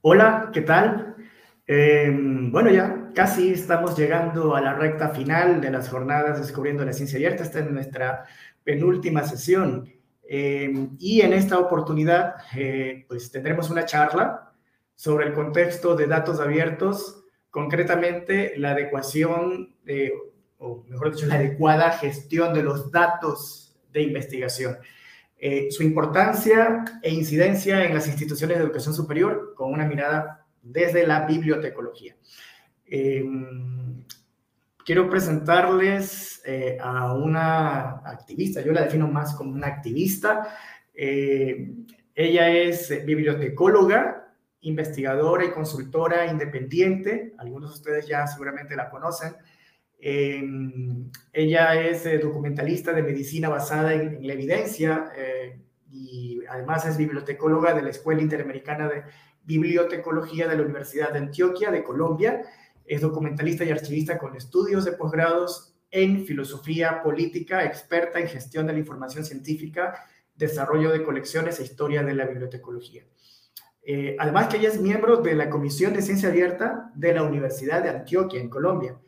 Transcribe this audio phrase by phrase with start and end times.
[0.00, 1.16] Hola, ¿qué tal?
[1.66, 6.92] Eh, bueno, ya casi estamos llegando a la recta final de las jornadas Descubriendo la
[6.92, 7.42] Ciencia Abierta.
[7.42, 8.24] Esta es nuestra
[8.62, 9.92] penúltima sesión.
[10.22, 14.52] Eh, y en esta oportunidad, eh, pues tendremos una charla
[14.94, 20.12] sobre el contexto de datos abiertos, concretamente la adecuación, de,
[20.58, 24.78] o mejor dicho, la adecuada gestión de los datos de investigación.
[25.40, 31.06] Eh, su importancia e incidencia en las instituciones de educación superior con una mirada desde
[31.06, 32.16] la bibliotecología.
[32.84, 33.24] Eh,
[34.84, 40.56] quiero presentarles eh, a una activista, yo la defino más como una activista.
[40.92, 49.36] ella es bibliotecóloga, investigadora y consultora independiente, algunos de ustedes ya seguramente la conocen.
[50.00, 57.74] Ella es eh, documentalista de medicina basada en, la evidencia eh, y además es bibliotecóloga
[57.74, 59.02] de la Escuela Interamericana de
[59.44, 62.42] Bibliotecología de la Universidad de Antioquia de Colombia.
[62.84, 68.74] Es documentalista y archivista con estudios de posgrados en filosofía política, experta en gestión de
[68.74, 70.04] la información científica,
[70.36, 73.04] desarrollo de colecciones e historia de la bibliotecología.
[73.82, 77.82] Eh, además que ella es miembro de la Comisión de Ciencia Abierta de la Universidad
[77.82, 78.98] de Antioquia en Colombia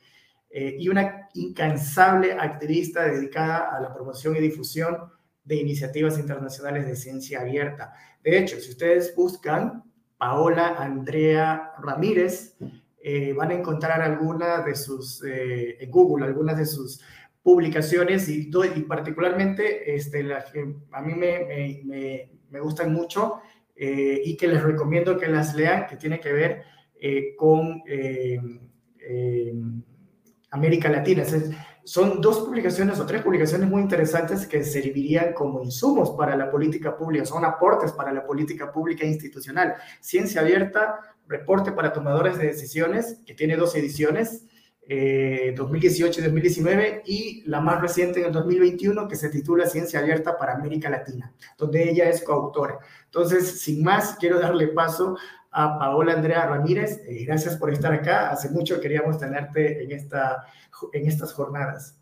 [0.52, 4.96] eh, y una incansable activista dedicada a la promoción y difusión
[5.44, 7.92] de iniciativas internacionales de ciencia abierta.
[8.24, 9.84] De hecho, si ustedes buscan
[10.18, 12.56] Paola Andrea Ramírez,
[13.00, 17.00] eh, van a encontrar algunas de sus, eh, en Google, algunas de sus
[17.44, 20.44] publicaciones y, y particularmente este, la,
[20.90, 23.40] a mí me, me, me, gustan mucho
[23.74, 26.62] y que les recomiendo que las lean, que tiene que ver
[27.38, 27.82] con
[30.50, 31.24] América Latina.
[31.84, 36.96] son dos publicaciones o tres publicaciones muy interesantes que servirían como insumos para la política
[36.96, 39.74] pública, son aportes para la política pública institucional.
[40.00, 44.46] Ciencia Abierta, reporte para tomadores de decisiones, que tiene dos ediciones,
[45.56, 50.00] 2018 eh, y 2019, y la más reciente en el 2021, que se titula Ciencia
[50.00, 52.80] Abierta para América Latina, donde ella es coautora.
[53.04, 55.16] Entonces, sin más, quiero darle paso
[55.50, 57.00] a Paola Andrea Ramírez.
[57.06, 58.30] Eh, gracias por estar acá.
[58.30, 60.46] Hace mucho queríamos tenerte en, esta,
[60.92, 61.96] en estas jornadas.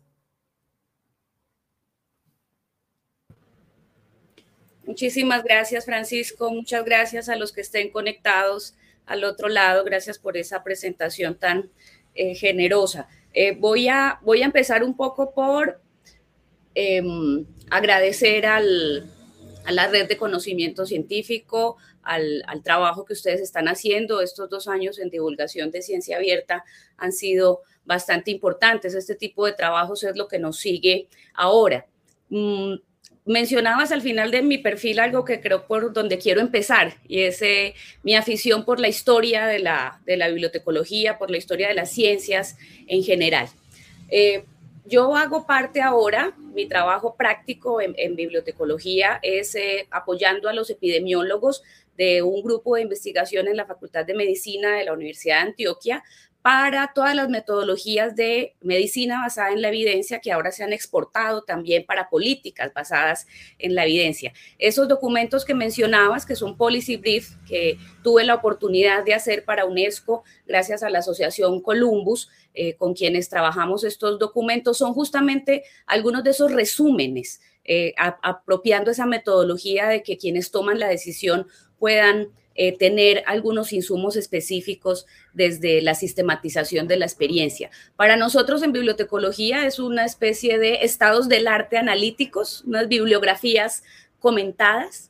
[4.85, 6.51] Muchísimas gracias, Francisco.
[6.51, 9.83] Muchas gracias a los que estén conectados al otro lado.
[9.83, 11.69] Gracias por esa presentación tan
[12.15, 13.07] eh, generosa.
[13.33, 15.79] Eh, voy, a, voy a empezar un poco por
[16.73, 19.11] em, agradecer al,
[19.65, 21.77] a la red de conocimiento científico,
[22.09, 24.21] al, trabajo que ustedes están haciendo.
[24.21, 26.65] Estos dos años en divulgación de ciencia abierta
[26.97, 28.95] han sido bastante importantes.
[28.95, 31.85] Este tipo de trabajos es lo que nos sigue ahora.
[32.29, 32.75] Mm,
[33.25, 37.41] mencionabas al final de mi perfil algo que creo por donde quiero empezar y es
[37.43, 41.75] eh, mi afición por la historia de la, de la bibliotecología, por la historia de
[41.75, 43.47] las ciencias en general.
[44.09, 44.45] Eh,
[44.85, 51.61] yo hago parte ahora, mi trabajo práctico en, bibliotecología es eh, apoyando a los epidemiólogos
[51.99, 56.01] de un grupo de investigación en la Facultad de Medicina de la Universidad de Antioquia
[56.41, 61.41] para todas las metodologías de medicina basada en la evidencia que ahora se han exportado
[61.41, 63.27] también para políticas basadas
[63.57, 64.31] en la evidencia.
[64.57, 69.65] Esos documentos que mencionabas, que son Policy Brief, que tuve la oportunidad de hacer para
[69.65, 76.23] UNESCO gracias a la Asociación Columbus, eh, con quienes trabajamos estos documentos, son justamente algunos
[76.23, 81.47] de esos resúmenes, eh, apropiando esa metodología de que quienes toman la decisión
[81.79, 87.71] puedan eh, tener algunos insumos específicos desde la sistematización de la experiencia.
[87.95, 93.83] Para nosotros en bibliotecología es una especie de estados del arte analíticos, unas bibliografías
[94.19, 95.09] comentadas.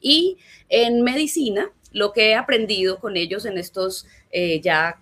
[0.00, 0.38] Y
[0.70, 4.98] en medicina, lo que he aprendido con ellos en estos eh, ya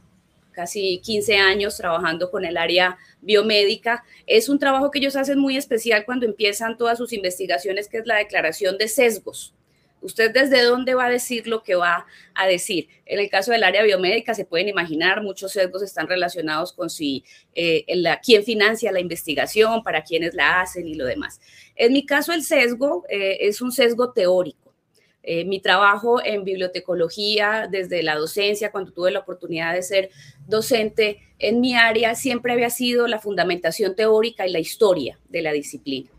[0.57, 4.05] casi 15 años trabajando con el área biomédica.
[4.27, 8.07] Es un trabajo que ellos hacen muy especial cuando empiezan todas sus investigaciones, que es
[8.07, 9.55] la declaración de sesgos.
[10.07, 12.89] ¿Usted desde dónde va a decir lo que va a decir?
[13.07, 17.25] En el caso del área biomédica se pueden imaginar, muchos sesgos están relacionados con si,
[17.57, 17.85] eh,
[18.23, 21.41] quién financia la investigación, para quiénes la hacen y lo demás.
[21.75, 24.73] En mi caso el sesgo eh, es un sesgo teórico.
[25.25, 30.11] Eh, mi trabajo en bibliotecología, desde la docencia, cuando tuve la oportunidad de ser
[30.47, 35.51] docente en mi área, siempre había sido la fundamentación teórica y la historia de la
[35.51, 36.13] disciplina.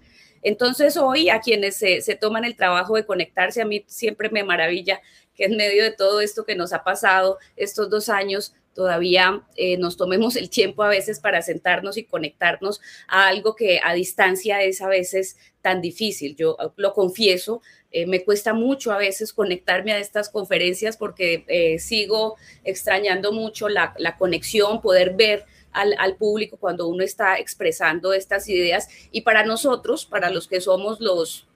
[0.47, 5.01] Entonces hoy a quienes se, toman el trabajo de conectarse, a mí siempre me maravilla
[5.35, 9.75] que en medio de todo esto que nos ha pasado estos dos años, todavía eh,
[9.77, 12.79] nos tomemos el tiempo a veces para sentarnos y conectarnos
[13.09, 16.38] a algo que a distancia es a veces tan difícil.
[16.38, 17.61] Yo lo confieso,
[17.91, 23.67] eh, me cuesta mucho a veces conectarme a estas conferencias porque eh, sigo extrañando mucho
[23.67, 25.45] la, conexión, poder ver
[25.81, 28.88] al, público cuando uno está expresando estas ideas.
[29.12, 31.47] Y para nosotros, para los que somos los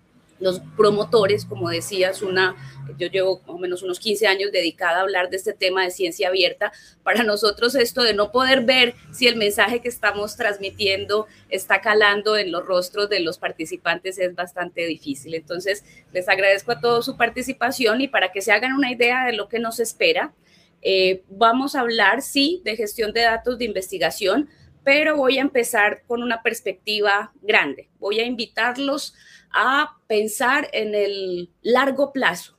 [0.42, 2.56] los promotores, como decías, una,
[2.98, 5.92] yo llevo más o menos unos 15 años dedicada a hablar de este tema de
[5.92, 6.74] ciencia abierta.
[7.04, 12.38] Para nosotros esto de no poder ver si el mensaje que estamos transmitiendo está calando
[12.38, 15.36] en los rostros de los participantes es bastante difícil.
[15.36, 19.34] Entonces, les agradezco a todos su participación y para que se hagan una idea de
[19.34, 20.34] lo que nos espera,
[20.82, 24.50] eh, vamos a hablar, sí, de gestión de datos de investigación,
[24.84, 27.90] pero voy a empezar con una perspectiva grande.
[28.00, 29.14] Voy a invitarlos
[29.54, 32.58] a pensar en el largo plazo.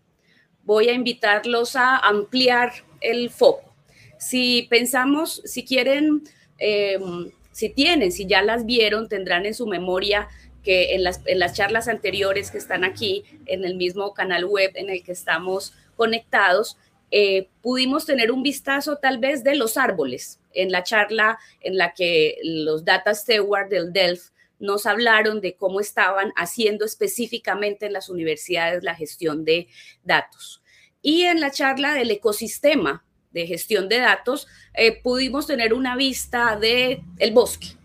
[0.63, 3.75] Voy a invitarlos a ampliar el foco.
[4.19, 6.23] Si pensamos, si quieren,
[6.59, 10.29] em, si tienen, si ya las vieron, tendrán en su memoria
[10.63, 14.71] que en las, en las charlas anteriores que están aquí, en el mismo canal web
[14.77, 16.77] en el que estamos conectados,
[17.14, 21.93] eh, pudimos tener un vistazo tal vez de los árboles en la charla en la
[21.93, 28.09] que los data steward del DELF nos hablaron de cómo estaban haciendo específicamente en las
[28.09, 29.69] universidades la gestión de
[30.03, 30.62] datos.
[31.03, 36.56] Y en la charla del ecosistema de gestión de datos, eh, pudimos tener una vista
[36.56, 37.76] de el bosque.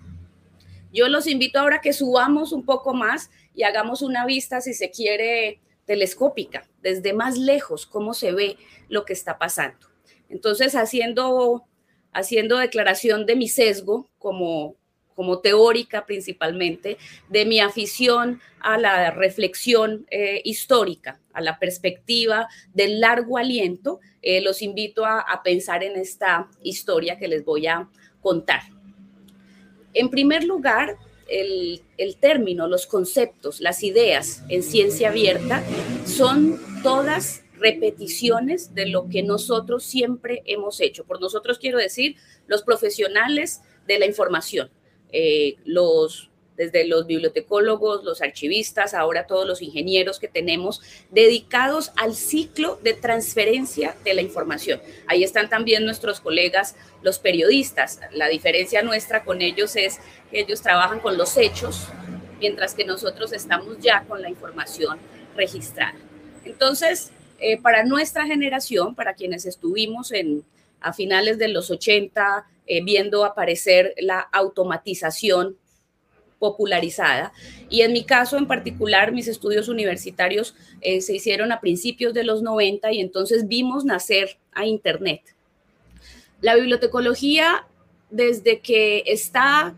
[0.94, 4.89] Yo los invito ahora que subamos un poco más y hagamos una vista, si se
[4.89, 8.57] quiere, telescópica, desde más lejos, cómo se ve
[8.89, 9.88] lo que está pasando.
[10.30, 11.66] Entonces, haciendo,
[12.13, 14.75] haciendo declaración de mi sesgo como
[15.18, 23.00] como teórica principalmente, de mi afición a la reflexión eh, histórica, a la perspectiva del
[23.00, 27.90] largo aliento, eh, los invito a, pensar en esta historia que les voy a
[28.22, 28.62] contar.
[29.95, 30.98] En primer lugar,
[31.29, 31.81] el,
[32.19, 35.63] término, los conceptos, las ideas en ciencia abierta
[36.06, 41.06] son todas repeticiones de lo que nosotros siempre hemos hecho.
[41.06, 42.15] Por nosotros quiero decir
[42.47, 44.69] los profesionales de la información,
[45.12, 50.81] eh, los desde los bibliotecólogos, los archivistas, ahora todos los ingenieros que tenemos
[51.12, 54.81] dedicados al ciclo de transferencia de la información.
[55.06, 58.00] Ahí están también nuestros colegas, los periodistas.
[58.12, 60.00] La diferencia nuestra con ellos es
[60.31, 61.88] que ellos trabajan con los hechos,
[62.39, 64.98] mientras que nosotros estamos ya con la información
[65.36, 65.95] registrada.
[66.44, 70.44] Entonces, eh, para nuestra generación, para quienes estuvimos en,
[70.81, 75.56] a finales de los 80, eh, viendo aparecer la automatización
[76.39, 77.34] popularizada.
[77.69, 82.24] Y en mi caso en particular, mis estudios universitarios eh, se hicieron a principios de
[82.24, 85.22] los 90 y entonces vimos nacer a Internet.
[86.42, 87.68] La bibliotecología,
[88.10, 89.75] desde que está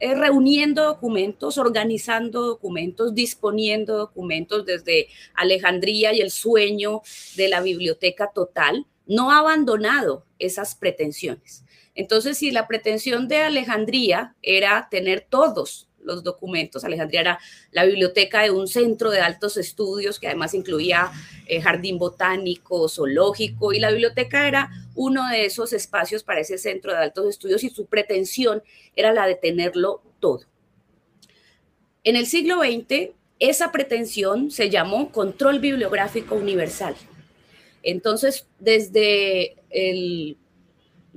[0.00, 7.02] eh, reuniendo documentos, organizando documentos, disponiendo documentos desde Alejandría y el sueño
[7.36, 11.64] de la biblioteca total, no ha abandonado esas pretensiones.
[11.98, 17.40] Entonces, si la pretensión de Alejandría era tener todos los documentos, Alejandría era
[17.72, 21.10] la biblioteca de un centro de altos estudios que además incluía
[21.48, 26.92] eh, jardín botánico, zoológico, y la biblioteca era uno de esos espacios para ese centro
[26.92, 28.62] de altos estudios y su pretensión
[28.94, 30.42] era la de tenerlo todo.
[32.04, 36.94] En el siglo XX, esa pretensión se llamó control bibliográfico universal.
[37.82, 40.36] Entonces, desde el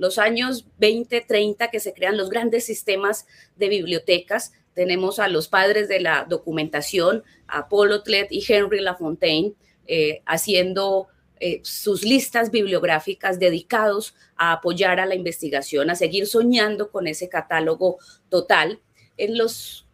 [0.02, 4.52] los años 20, 30 que se crean los grandes sistemas de bibliotecas.
[4.74, 9.54] Tenemos a los padres de la documentación, a Paul Otlet y Henry Lafontaine,
[9.86, 11.06] eh, haciendo
[11.38, 17.28] eh, sus listas bibliográficas dedicados a apoyar a la investigación, a seguir soñando con ese
[17.28, 18.80] catálogo total.
[19.16, 19.86] En los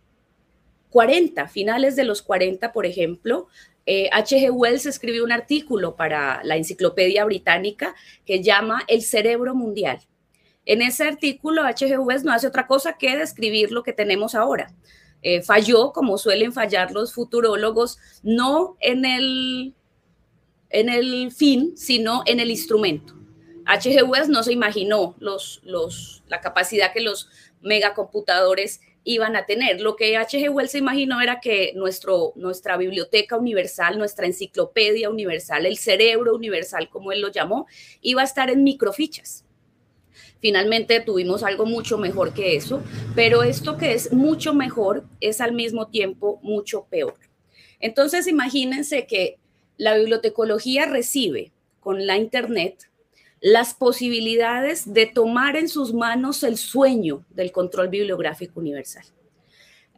[0.88, 3.48] 40, finales de los 40, por ejemplo,
[4.12, 4.44] H.G.
[4.44, 7.94] Eh, Wells escribió un artículo para la Enciclopedia Británica
[8.26, 10.00] que llama El cerebro mundial.
[10.66, 11.98] En ese artículo, H.G.
[11.98, 14.74] Wells no hace otra cosa que describir lo que tenemos ahora.
[15.22, 19.74] Eh, falló, como suelen fallar los futurólogos, no en el,
[20.68, 23.14] en el fin, sino en el instrumento.
[23.64, 24.02] H.G.
[24.02, 25.16] Wells no se imaginó
[26.28, 27.28] la capacidad que los
[27.62, 29.80] megacomputadores iban a tener.
[29.80, 30.50] Lo que H.G.
[30.50, 37.12] Wells imaginó era que nuestro, nuestra biblioteca universal, nuestra enciclopedia universal, el cerebro universal, como
[37.12, 37.66] él lo llamó,
[38.00, 39.44] iba a estar en microfichas.
[40.40, 42.82] Finalmente tuvimos algo mucho mejor que eso,
[43.14, 47.14] pero esto que es mucho mejor es al mismo tiempo mucho peor.
[47.80, 49.38] Entonces imagínense que
[49.76, 52.87] la bibliotecología recibe con la Internet
[53.40, 59.04] las posibilidades de tomar en sus manos el sueño del control bibliográfico universal.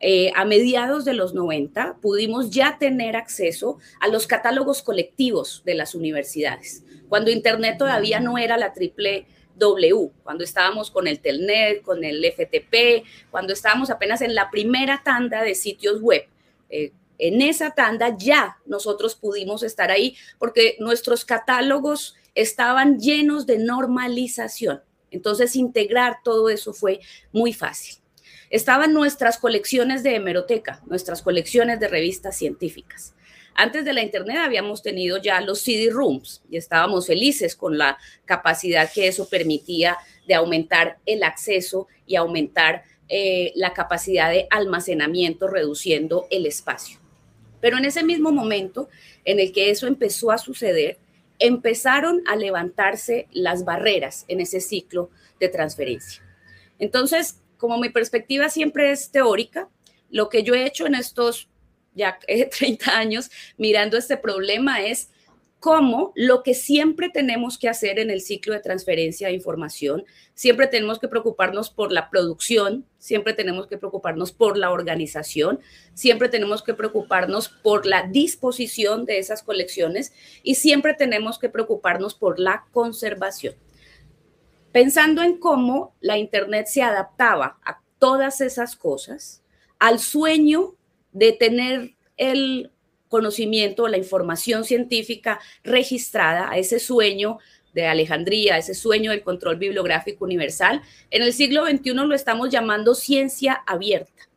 [0.03, 5.75] Eh, a mediados de los 90 pudimos ya tener acceso a los catálogos colectivos de
[5.75, 11.83] las universidades, cuando Internet todavía no era la triple W, cuando estábamos con el Telnet,
[11.83, 16.25] con el FTP, cuando estábamos apenas en la primera tanda de sitios web.
[16.71, 23.59] Eh, en esa tanda ya nosotros pudimos estar ahí porque nuestros catálogos estaban llenos de
[23.59, 24.83] normalización.
[25.11, 27.01] Entonces, integrar todo eso fue
[27.33, 27.97] muy fácil.
[28.51, 33.15] Estaban nuestras colecciones de hemeroteca, nuestras colecciones de revistas científicas.
[33.55, 38.91] Antes de la Internet habíamos tenido ya los CD-rooms y estábamos felices con la capacidad
[38.93, 46.27] que eso permitía de aumentar el acceso y aumentar eh, la capacidad de almacenamiento, reduciendo
[46.31, 47.01] el espacio.
[47.61, 48.89] Pero en ese mismo momento
[49.25, 50.99] en el que eso empezó a suceder,
[51.41, 56.23] empezaron a levantarse las barreras en ese ciclo de transferencia.
[56.79, 59.69] Entonces, como mi perspectiva siempre es teórica,
[60.11, 61.49] lo que yo he hecho en estos
[61.95, 62.19] ya
[62.59, 65.11] 30 años mirando este problema es
[65.61, 70.67] cómo lo que siempre tenemos que hacer en el ciclo de transferencia de información, siempre
[70.67, 75.61] tenemos que preocuparnos por la producción, siempre tenemos que preocuparnos por la organización,
[75.93, 82.15] siempre tenemos que preocuparnos por la disposición de esas colecciones y siempre tenemos que preocuparnos
[82.15, 83.55] por la conservación.
[84.73, 89.43] Pensando en cómo la Internet se adaptaba a todas esas cosas,
[89.79, 90.75] al sueño
[91.13, 92.73] de tener el
[93.11, 97.39] conocimiento, la información científica registrada, a ese sueño
[97.75, 100.81] de Alejandría, ese sueño del control bibliográfico universal.
[101.11, 104.29] En el siglo XXI lo estamos llamando ciencia abierta,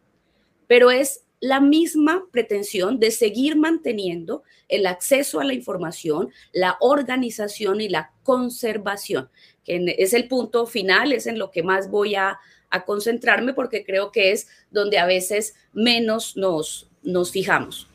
[0.68, 7.80] pero es la misma pretensión de seguir manteniendo el acceso a la información, la organización
[7.80, 9.30] y la conservación
[9.64, 12.40] que es el punto final, es en lo que más voy a,
[12.88, 17.88] concentrarme porque creo que es donde a veces menos nos, nos fijamos.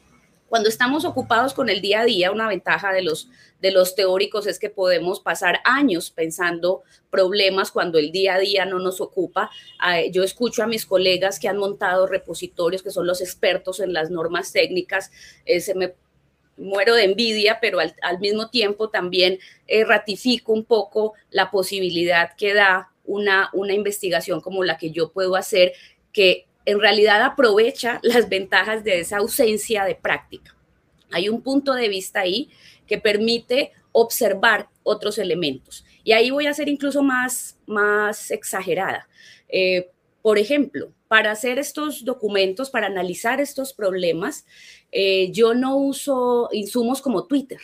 [0.49, 3.29] Cuando estamos ocupados con el día a día, una ventaja de los,
[3.61, 8.65] de los teóricos es que podemos pasar años pensando problemas cuando el día a día
[8.65, 9.51] no nos ocupa.
[9.79, 13.93] Ah, yo escucho a mis colegas que han montado repositorios, que son los expertos en
[13.93, 15.11] las normas técnicas,
[15.45, 15.95] eh, se me
[16.57, 19.39] muero de envidia, pero al, mismo tiempo también
[19.69, 25.13] eh, ratifico un poco la posibilidad que da una, una investigación como la que yo
[25.13, 25.73] puedo hacer,
[26.13, 30.55] que en realidad aprovecha las ventajas de esa ausencia de práctica.
[31.11, 32.51] Hay un punto de vista ahí
[32.87, 35.87] que permite observar otros elementos.
[36.05, 39.09] Y ahí voy a ser incluso más, más exagerada.
[39.49, 39.89] Eh,
[40.21, 44.45] por ejemplo, para hacer estos documentos, para analizar estos problemas,
[44.93, 47.61] eh, yo no uso insumos como Twitter.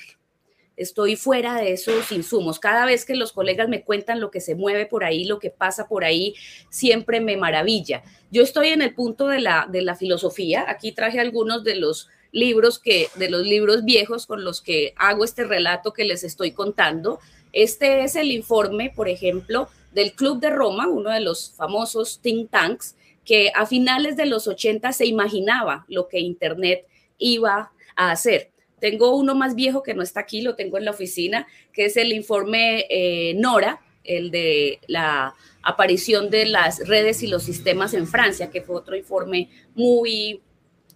[0.76, 2.58] Estoy fuera de esos insumos.
[2.58, 5.50] Cada vez que los colegas me cuentan lo que se mueve por ahí, lo que
[5.50, 6.34] pasa por ahí,
[6.68, 8.02] siempre me maravilla.
[8.30, 10.64] Yo estoy en el punto de la, de la filosofía.
[10.68, 15.24] Aquí traje algunos de los libros que, de los libros viejos con los que hago
[15.24, 17.20] este relato que les estoy contando.
[17.52, 22.50] Este es el informe, por ejemplo, del Club de Roma, uno de los famosos think
[22.50, 26.84] tanks, que a finales de los 80 se imaginaba lo que Internet
[27.16, 28.50] iba a hacer.
[28.84, 31.96] Tengo uno más viejo que no está aquí, lo tengo en la oficina, que es
[31.96, 38.06] el informe eh, Nora, el de la aparición de las redes y los sistemas en
[38.06, 40.42] Francia, que fue otro informe muy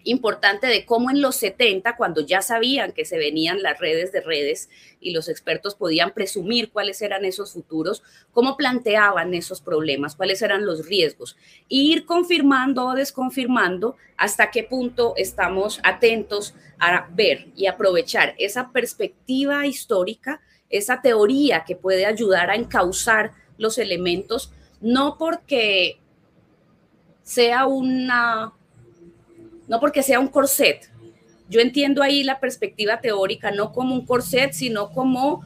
[0.08, 4.22] importante de cómo en los 70, cuando ya sabían que se venían las redes de
[4.22, 10.40] redes y los expertos podían presumir cuáles eran esos futuros, cómo planteaban esos problemas, cuáles
[10.40, 11.36] eran los riesgos,
[11.68, 18.72] e ir confirmando o desconfirmando hasta qué punto estamos atentos a ver y aprovechar esa
[18.72, 26.00] perspectiva histórica, esa teoría que puede ayudar a encauzar los elementos, no porque
[27.22, 28.54] sea una
[29.68, 30.90] no porque sea un corset.
[31.48, 35.44] Yo entiendo ahí la perspectiva teórica, no como un corset, sino como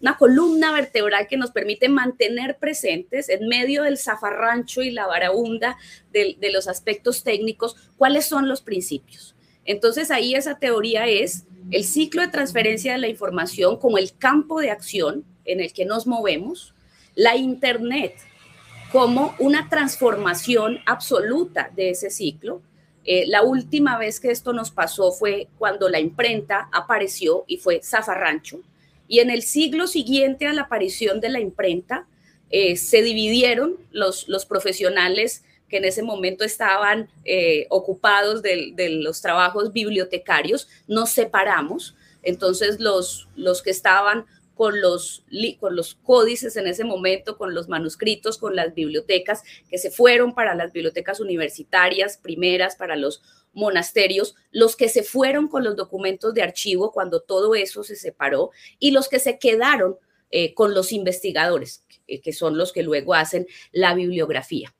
[0.00, 5.76] una columna vertebral que nos permite mantener presentes en medio del zafarrancho y la varaunda
[6.12, 9.34] de los aspectos técnicos cuáles son los principios.
[9.64, 14.60] Entonces ahí esa teoría es el ciclo de transferencia de la información como el campo
[14.60, 16.74] de acción en el que nos movemos,
[17.16, 18.14] la Internet
[18.92, 22.62] como una transformación absoluta de ese ciclo,
[23.06, 27.80] eh, la última vez que esto nos pasó fue cuando la imprenta apareció y fue
[27.82, 28.60] Zafarrancho.
[29.06, 32.06] Y en el siglo siguiente a la aparición de la imprenta,
[32.50, 38.88] eh, se dividieron los, los profesionales que en ese momento estaban eh, ocupados de, de,
[38.90, 41.94] los trabajos bibliotecarios, nos separamos.
[42.22, 45.22] Entonces los, los que estaban con los,
[45.60, 50.34] con los códices en ese momento, con los manuscritos, con las bibliotecas que se fueron
[50.34, 53.22] para las bibliotecas universitarias primeras, para los
[53.52, 58.50] monasterios, los que se fueron con los documentos de archivo cuando todo eso se separó
[58.78, 59.98] y los que se quedaron
[60.30, 64.74] eh, con los investigadores, que son los que luego hacen la bibliografía.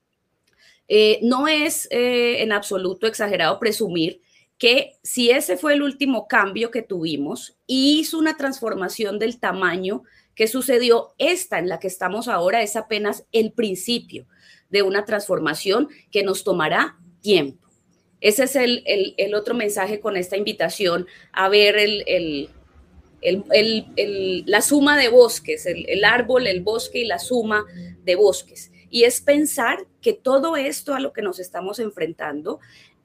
[0.88, 4.22] Eh, no es eh, en absoluto exagerado presumir
[4.58, 10.02] que si ese fue el último cambio que tuvimos y hizo una transformación del tamaño
[10.34, 14.26] que sucedió, esta en la que estamos ahora es apenas el principio
[14.70, 17.66] de una transformación que nos tomará tiempo.
[18.20, 22.48] Ese es el, otro mensaje con esta invitación a ver el,
[24.46, 27.66] la suma de bosques, el árbol, el bosque y la suma
[28.04, 28.72] de bosques.
[28.88, 32.60] Y es pensar que todo esto a lo que nos estamos enfrentando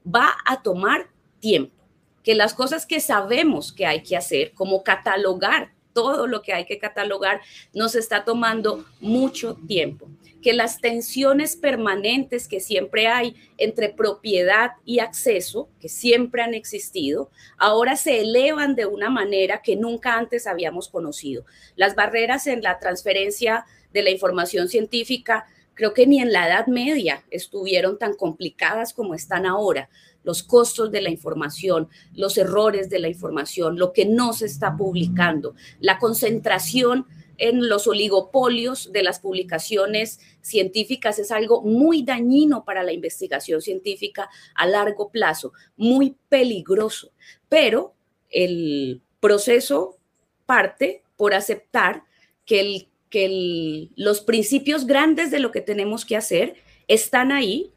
[0.06, 1.11] va a tomar
[1.42, 1.74] tiempo,
[2.22, 6.64] que las cosas que sabemos que hay que hacer, como catalogar todo lo que hay
[6.64, 7.42] que catalogar,
[7.74, 10.08] nos está tomando mucho tiempo,
[10.40, 17.30] que las tensiones permanentes que siempre hay entre propiedad y acceso, que siempre han existido,
[17.58, 21.44] ahora se elevan de una manera que nunca antes habíamos conocido.
[21.76, 26.66] Las barreras en la transferencia de la información científica creo que ni en la Edad
[26.66, 29.88] Media estuvieron tan complicadas como están ahora
[30.24, 34.76] los costos de la información, los errores de la información, lo que no se está
[34.76, 37.06] publicando, la concentración
[37.38, 44.28] en los oligopolios de las publicaciones científicas es algo muy dañino para la investigación científica
[44.54, 47.10] a largo plazo, muy peligroso.
[47.48, 47.94] Pero
[48.30, 49.98] el proceso
[50.46, 52.04] parte por aceptar
[52.44, 56.56] que, que los principios grandes de lo que tenemos que hacer
[56.88, 57.70] están ahí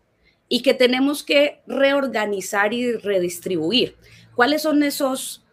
[0.47, 3.97] y que tenemos que reorganizar y redistribuir.
[4.33, 5.44] ¿Cuáles son esos,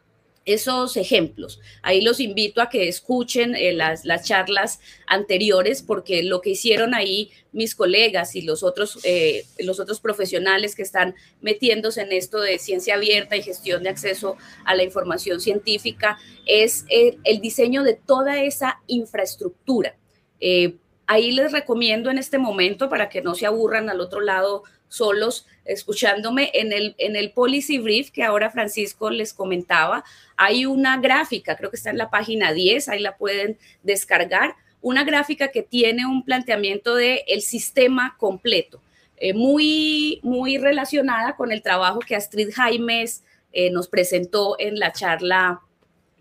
[0.44, 1.60] esos ejemplos?
[1.82, 6.94] Ahí los invito a que escuchen eh, las, las, charlas anteriores porque lo que hicieron
[6.94, 12.40] ahí mis colegas y los otros, eh, los otros profesionales que están metiéndose en esto
[12.40, 17.82] de ciencia abierta y gestión de acceso a la información científica es el, el diseño
[17.82, 19.96] de toda esa infraestructura.
[20.40, 24.64] Eh, ahí les recomiendo en este momento para que no se aburran al otro lado
[24.92, 30.04] solos escuchándome en el, en el policy brief que ahora Francisco les comentaba.
[30.36, 35.04] Hay una gráfica, creo que está en la página 10, ahí la pueden descargar, una
[35.04, 38.82] gráfica que tiene un planteamiento de el sistema completo,
[39.16, 44.92] eh, muy, muy relacionada con el trabajo que Astrid Jaimes eh, nos presentó en la
[44.92, 45.62] charla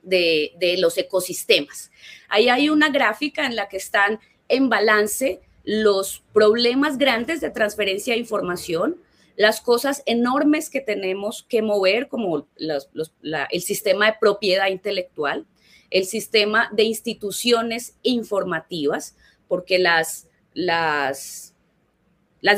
[0.04, 1.92] de, de los ecosistemas.
[2.30, 8.14] Ahí hay una gráfica en la que están en balance los problemas grandes de transferencia
[8.14, 8.98] de información,
[9.36, 15.46] las cosas enormes que tenemos que mover, como el sistema de propiedad intelectual,
[15.90, 19.16] el sistema de instituciones informativas,
[19.48, 20.28] porque las,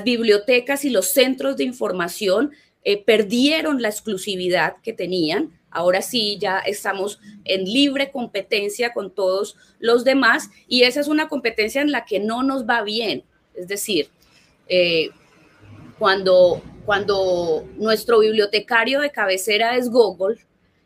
[0.03, 2.51] bibliotecas y los centros de información
[2.83, 9.57] eh, perdieron la exclusividad que tenían Ahora sí, ya estamos en libre competencia con todos
[9.79, 13.23] los demás y esa es una competencia en la que no nos va bien.
[13.55, 14.09] Es decir,
[14.67, 15.09] eh,
[15.97, 20.37] cuando, cuando nuestro bibliotecario de cabecera es Google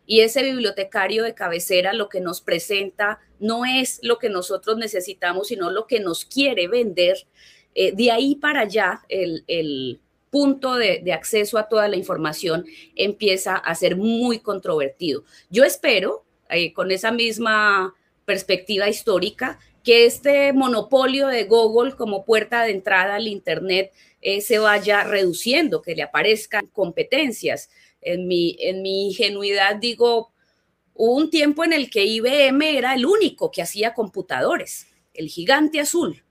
[0.06, 5.50] y ese bibliotecario de cabecera lo que nos presenta no es lo que nosotros necesitamos,
[5.50, 7.28] sino lo que nos quiere vender,
[7.76, 13.56] eh, de ahí para allá el, el punto de, acceso a toda la información empieza
[13.56, 15.24] a ser muy controvertido.
[15.50, 17.94] Yo espero, eh, con esa misma
[18.26, 24.60] perspectiva histórica, que este monopolio de Google como puerta de entrada al Internet eh, se
[24.60, 27.70] vaya reduciendo, que le aparezcan competencias.
[28.02, 30.32] En mi, en mi ingenuidad digo,
[30.94, 35.80] hubo un tiempo en el que IBM era el único que hacía computadores, el gigante
[35.80, 36.24] azul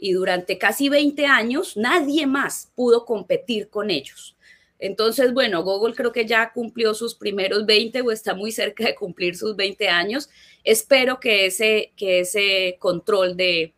[0.00, 4.36] y durante casi 20 años nadie más pudo competir con ellos.
[4.78, 8.94] Entonces, bueno, Google creo que ya cumplió sus primeros 20 o está muy cerca de
[8.94, 10.30] cumplir sus 20 años.
[10.64, 13.74] Espero que ese, que ese control de,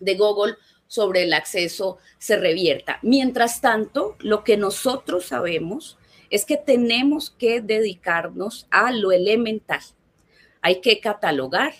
[0.00, 0.54] de Google
[0.86, 2.98] sobre el acceso se revierta.
[3.02, 5.98] Mientras tanto, lo que nosotros sabemos
[6.30, 9.80] es que tenemos que dedicarnos a lo elemental.
[10.62, 11.74] Hay que catalogar,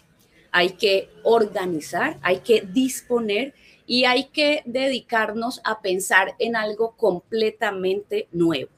[0.52, 3.54] hay que organizar, hay que disponer
[3.88, 8.70] y hay que dedicarnos a pensar en algo completamente nuevo.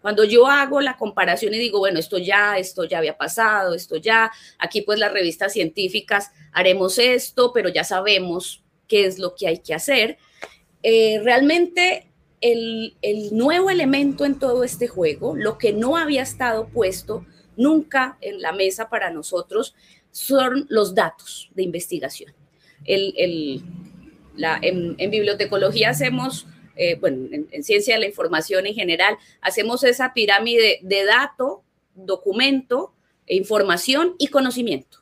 [0.00, 3.96] Cuando yo hago la comparación y digo, bueno, esto ya, esto ya había pasado, esto
[3.96, 9.48] ya, aquí pues las revistas científicas haremos esto, pero ya sabemos qué es lo que
[9.48, 10.16] hay que hacer.
[10.84, 12.08] Eh, realmente
[12.40, 18.16] el, el nuevo elemento en todo este juego, lo que no había estado puesto nunca
[18.20, 19.74] en la mesa para nosotros,
[20.12, 22.32] son los datos de investigación.
[22.84, 23.62] El,
[24.34, 30.12] la, en, bibliotecología hacemos, eh, bueno, en, ciencia de la información en general, hacemos esa
[30.14, 31.62] pirámide de dato,
[31.94, 32.94] documento,
[33.26, 34.98] información y conocimiento.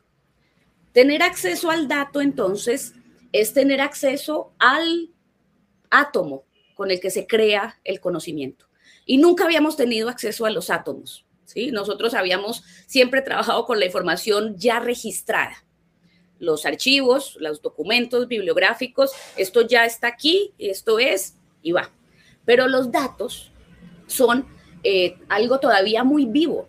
[0.93, 2.95] Tener acceso al dato, entonces,
[3.33, 5.11] es tener acceso al
[5.91, 8.67] átomo con el que se crea el conocimiento.
[9.07, 11.27] Y nunca habíamos tenido acceso a los átomos.
[11.45, 11.71] ¿sí?
[11.71, 15.65] Nosotros habíamos siempre trabajado con la información ya registrada.
[16.41, 21.93] Los archivos, los documentos bibliográficos, esto ya está aquí, esto es, y va.
[22.45, 23.53] Pero los datos
[24.09, 24.47] son
[24.83, 26.69] eh, algo todavía muy vivo,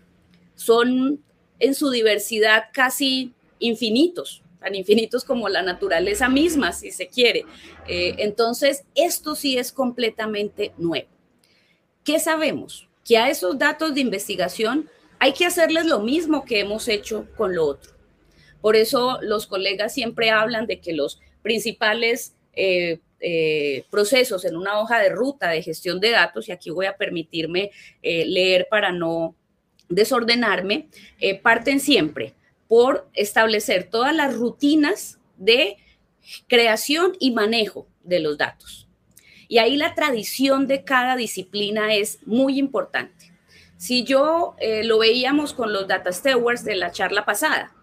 [0.53, 1.23] son
[1.57, 7.45] en su diversidad casi infinitos, tan infinitos como la naturaleza misma, si se quiere.
[7.87, 11.07] Eh, entonces, esto sí es completamente nuevo.
[12.03, 12.87] ¿Qué sabemos?
[13.05, 17.55] Que a esos datos de investigación hay que hacerles lo mismo que hemos hecho con
[17.55, 17.91] lo otro.
[18.61, 24.79] Por eso los colegas siempre hablan de que los principales eh, eh, procesos en una
[24.79, 27.71] hoja de ruta de gestión de datos, y aquí voy a permitirme
[28.01, 29.35] leer para no
[29.89, 30.87] desordenarme,
[31.41, 32.33] parten siempre
[32.67, 35.77] por establecer todas las rutinas de
[36.47, 38.87] creación y manejo de los datos.
[39.47, 43.33] Y ahí la tradición de cada disciplina es muy importante.
[43.75, 47.75] Si yo eh, lo veíamos con los data stewards de la charla pasada,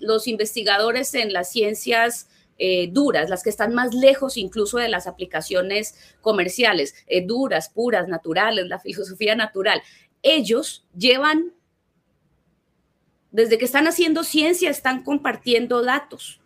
[0.00, 2.28] los investigadores en las ciencias
[2.60, 8.08] eh, duras, las que están más lejos incluso de las aplicaciones comerciales, eh, duras, puras,
[8.08, 9.80] naturales, la filosofía natural,
[10.22, 11.52] ellos llevan
[13.30, 16.40] desde que están haciendo ciencia, están compartiendo datos.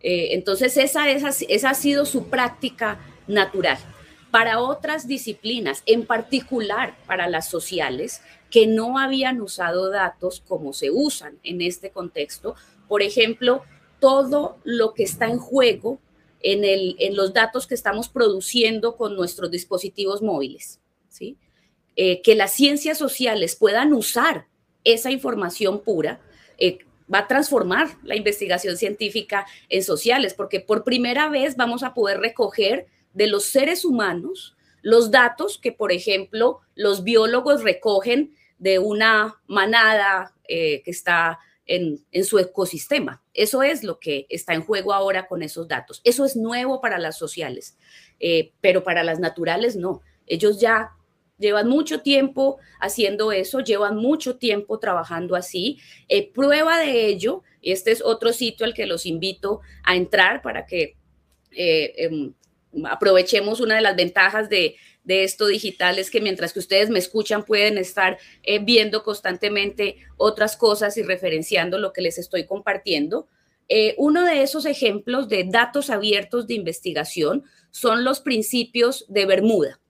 [0.00, 3.78] Eh, entonces, esa, esa ha sido su práctica natural.
[4.30, 10.90] Para otras disciplinas, en particular para las sociales, que no habían usado datos como se
[10.90, 12.54] usan en este contexto,
[12.88, 13.62] por ejemplo,
[14.00, 16.00] todo lo que está en juego
[16.40, 21.36] en, el, en los datos que estamos produciendo con nuestros dispositivos móviles, ¿sí?
[21.96, 24.46] Eh, que las ciencias sociales puedan usar
[24.84, 26.20] esa información pura
[26.56, 26.78] eh,
[27.12, 32.20] va a transformar la investigación científica en sociales, porque por primera vez vamos a poder
[32.20, 39.40] recoger de los seres humanos los datos que, por ejemplo, los biólogos recogen de una
[39.48, 43.22] manada eh, que está en, su ecosistema.
[43.32, 46.00] Eso es lo que está en juego ahora con esos datos.
[46.04, 47.78] Eso es nuevo para las sociales,
[48.20, 50.02] eh, pero para las naturales no.
[50.26, 50.90] Ellos ya
[51.38, 55.78] llevan mucho tiempo haciendo eso, llevan mucho tiempo trabajando así.
[56.08, 60.66] Eh, prueba de ello, este es otro sitio al que los invito a entrar para
[60.66, 60.96] que
[61.52, 62.34] em,
[62.84, 67.44] aprovechemos una de las ventajas de, esto digital es que mientras que ustedes me escuchan
[67.44, 73.28] pueden estar eh, viendo constantemente otras cosas y referenciando lo que les estoy compartiendo.
[73.96, 79.80] uno de esos ejemplos de datos abiertos de investigación son los principios de Bermuda.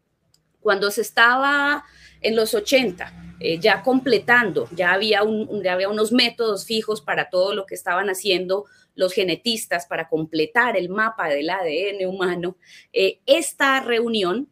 [0.61, 1.85] Cuando se estaba
[2.21, 7.55] en los 80, eh, ya completando, ya había, un, había unos métodos fijos para todo
[7.55, 12.59] lo que estaban haciendo los genetistas para completar el mapa del ADN humano,
[12.93, 14.51] eh, esta reunión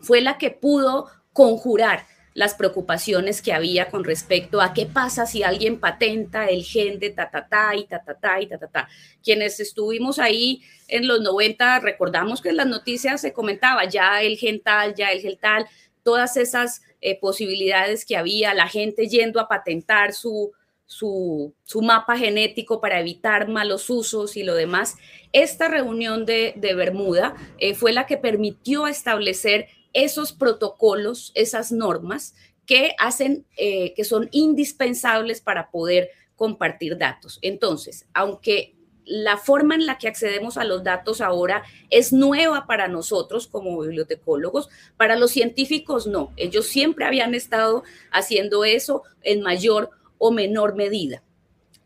[0.00, 2.06] fue la que pudo conjurar
[2.38, 7.10] las preocupaciones que había con respecto a qué pasa si alguien patenta el gen de
[7.10, 8.88] ta, ta, ta y ta, ta, ta y ta, ta, ta.
[9.24, 14.36] Quienes estuvimos ahí en los 90, recordamos que en las noticias se comentaba ya el
[14.38, 15.66] gen tal, ya el gen tal,
[16.04, 20.52] todas esas eh, posibilidades que había, la gente yendo a patentar su,
[20.86, 24.96] su, su, mapa genético para evitar malos usos y lo demás.
[25.32, 29.66] Esta reunión de, de Bermuda eh, fue la que permitió establecer
[30.04, 32.34] esos protocolos, esas normas
[32.66, 37.38] que hacen, eh, que son indispensables para poder compartir datos.
[37.42, 38.74] Entonces, aunque
[39.08, 43.80] la forma en la que accedemos a los datos ahora es nueva para nosotros como
[43.80, 46.32] bibliotecólogos, para los científicos no.
[46.36, 51.22] Ellos siempre habían estado haciendo eso en mayor o menor medida.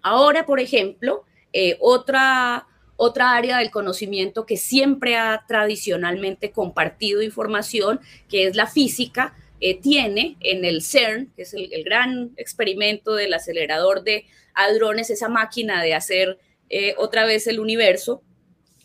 [0.03, 8.01] Ahora, por ejemplo, eh, otra otra área del conocimiento que siempre ha tradicionalmente compartido información,
[8.29, 13.33] que es la física, eh, tiene en el CERN, que es el, gran experimento del
[13.33, 18.23] acelerador de hadrones, esa máquina de hacer eh, otra vez el universo,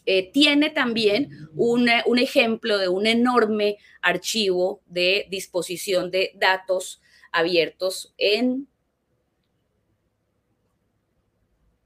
[0.05, 8.13] eh, tiene también un, un, ejemplo de un enorme archivo de disposición de datos abiertos
[8.17, 8.67] en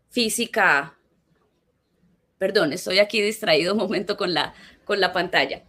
[0.09, 0.99] física
[2.41, 5.63] Perdón, estoy aquí distraído un momento con la, con la pantalla.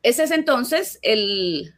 [0.00, 1.74] Ese es entonces el,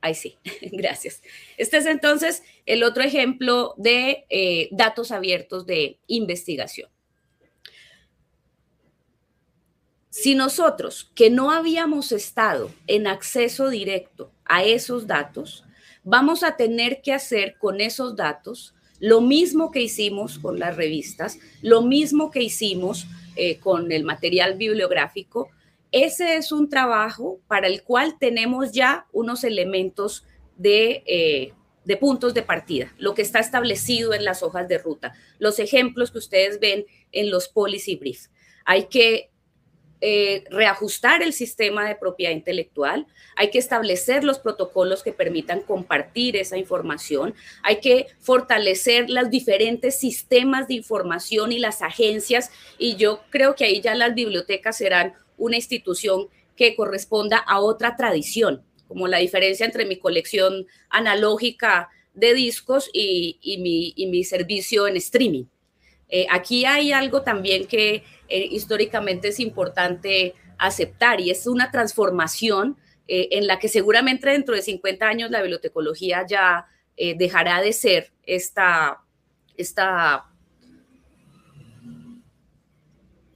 [0.00, 0.36] Ahí sí,
[0.72, 1.22] gracias.
[1.56, 6.90] Este es entonces el otro ejemplo de eh, datos abiertos de investigación.
[10.10, 15.64] Si nosotros, que no habíamos estado en acceso directo a esos datos,
[16.02, 21.38] vamos a tener que hacer con esos datos lo mismo que hicimos con las revistas,
[21.62, 23.06] lo mismo que hicimos
[23.36, 25.50] eh, con el material bibliográfico,
[25.92, 31.52] ese es un trabajo para el cual tenemos ya unos elementos de, eh,
[31.84, 36.10] de, puntos de partida, lo que está establecido en las hojas de ruta, los ejemplos
[36.10, 38.30] que ustedes ven en los policy briefs.
[38.66, 39.30] Hay que
[40.00, 46.36] eh, reajustar el sistema de propiedad intelectual, hay que establecer los protocolos que permitan compartir
[46.36, 53.20] esa información, hay que fortalecer los diferentes sistemas de información y las agencias, y yo
[53.30, 59.08] creo que ahí ya las bibliotecas serán una institución que corresponda a otra tradición, como
[59.08, 65.44] la diferencia entre mi colección analógica de discos y, mi, servicio en streaming.
[66.08, 72.76] Eh, aquí hay algo también que eh, históricamente es importante aceptar y es una transformación
[73.06, 76.66] eh, en la que seguramente dentro de 50 años la bibliotecología ya
[77.16, 79.04] dejará de ser esta,
[79.56, 80.28] esta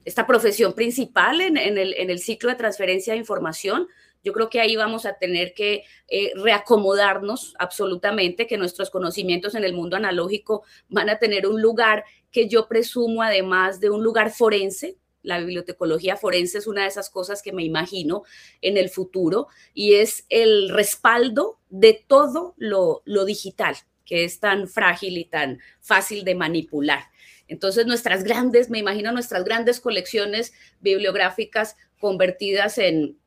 [0.05, 3.87] esta profesión principal en, el, ciclo de transferencia de información.
[4.22, 9.64] Yo creo que ahí vamos a tener que eh, reacomodarnos absolutamente, que nuestros conocimientos en
[9.64, 14.30] el mundo analógico van a tener un lugar que yo presumo además de un lugar
[14.30, 14.96] forense.
[15.22, 18.22] La bibliotecología forense es una de esas cosas que me imagino
[18.61, 24.68] en el futuro y es el respaldo de todo lo, lo digital, que es tan
[24.68, 27.04] frágil y tan fácil de manipular.
[27.48, 33.18] Entonces, nuestras grandes, me imagino nuestras grandes colecciones bibliográficas convertidas en,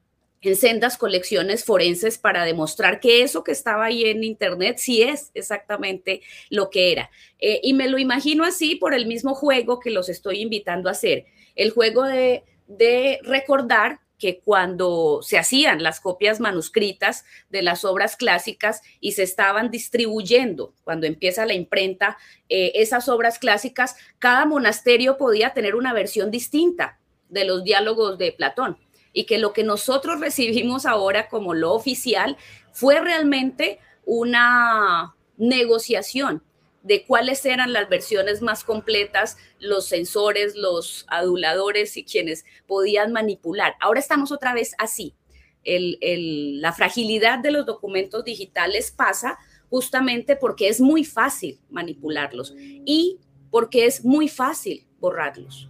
[0.54, 6.22] sendas colecciones forenses para demostrar que eso que estaba ahí en Internet sí es exactamente
[6.52, 7.10] lo que era.
[7.40, 10.92] Eh, y me lo imagino así por el mismo juego que los estoy invitando a
[10.92, 17.84] hacer, el juego de, de recordar que cuando se hacían las copias manuscritas de las
[17.84, 22.18] obras clásicas y se estaban distribuyendo, cuando empieza la imprenta,
[22.50, 28.32] eh, esas obras clásicas, cada monasterio podía tener una versión distinta de los diálogos de
[28.32, 28.78] Platón
[29.16, 32.38] y que lo que nosotros recibimos ahora como lo oficial
[32.74, 36.44] fue realmente una negociación
[36.84, 43.76] de cuáles eran las versiones más completas, los sensores, los aduladores y quienes podían manipular.
[43.80, 45.16] Ahora estamos otra vez así.
[45.64, 53.18] la fragilidad de los documentos digitales pasa justamente porque es muy fácil manipularlos y
[53.50, 55.70] porque es muy fácil borrarlos.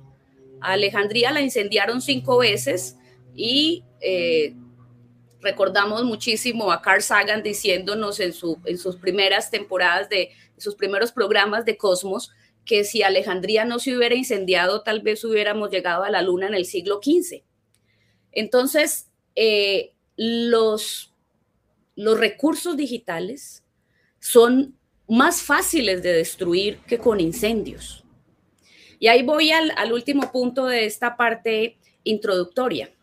[0.61, 2.97] Alejandría la incendiaron cinco veces
[3.35, 4.55] y eh,
[5.41, 11.11] recordamos muchísimo a Carl Sagan diciéndonos en, su, en sus primeras temporadas de sus primeros
[11.11, 12.31] programas de Cosmos,
[12.65, 16.55] que si Alejandría no se hubiera incendiado, tal vez hubiéramos llegado a la Luna en
[16.55, 17.43] el siglo XV.
[18.31, 21.13] Entonces, eh, los,
[21.95, 23.63] los recursos digitales
[24.19, 24.75] son
[25.07, 28.03] más fáciles de destruir que con incendios.
[28.97, 32.94] Y ahí voy al, al, último punto de esta parte introductoria,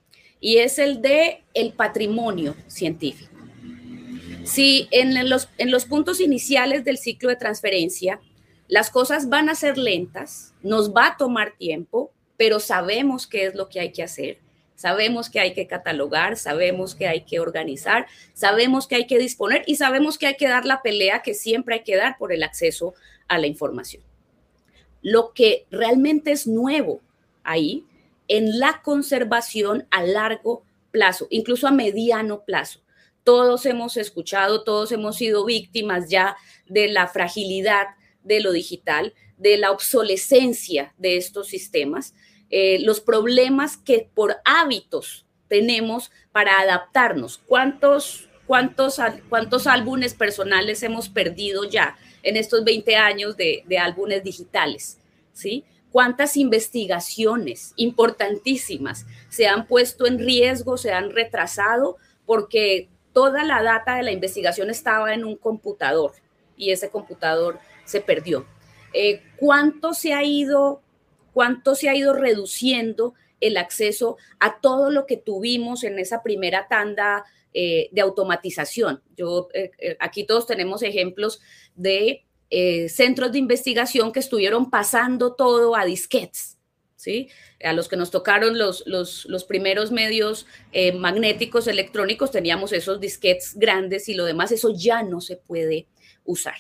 [0.43, 3.33] y es el de el patrimonio científico.
[4.45, 8.21] Si en los, en los puntos iniciales del ciclo de transferencia
[8.67, 13.55] las cosas van a ser lentas, nos va a tomar tiempo, pero sabemos qué es
[13.55, 14.39] lo que hay que hacer,
[14.75, 19.63] sabemos que hay que catalogar, sabemos que hay que organizar, sabemos que hay que disponer
[19.67, 22.43] y sabemos que hay que dar la pelea que siempre hay que dar por el
[22.43, 22.95] acceso
[23.29, 24.03] a la información.
[25.03, 27.01] Lo que realmente es nuevo
[27.45, 27.85] ahí
[28.29, 32.81] en la conservación a largo plazo, incluso a mediano plazo,
[33.25, 37.89] todos hemos escuchado, todos hemos sido víctimas ya de la fragilidad
[38.25, 42.15] de lo digital, de la obsolescencia de estos sistemas,
[42.51, 47.39] eh, los problemas que por hábitos tenemos para adaptarnos.
[47.47, 54.23] ¿Cuántos, cuántos, cuántos álbumes personales hemos perdido ya en estos 20 años de, de álbumes
[54.25, 54.99] digitales?
[55.33, 55.65] ¿Sí?
[55.93, 63.97] Cuántas investigaciones importantísimas se han puesto en riesgo, se han retrasado porque toda la data
[63.97, 66.13] de la investigación estaba en un computador
[66.57, 68.47] y ese computador se perdió.
[68.95, 70.83] Eh, ¿Cuánto se ha ido,
[71.35, 76.69] cuánto se ha ido reduciendo el acceso a todo lo que tuvimos en esa primera
[76.69, 79.03] tanda eh, de automatización?
[79.17, 81.41] Yo eh, aquí todos tenemos ejemplos
[81.75, 82.25] de
[82.89, 86.59] centros de investigación que estuvieron pasando todo a disquetes,
[86.97, 87.29] ¿sí?
[87.65, 93.01] A los que nos tocaron los, los, los primeros medios eh, magnéticos electrónicos teníamos esos
[93.01, 95.87] disquetes grandes y lo demás, eso ya no se puede
[96.25, 96.57] usar.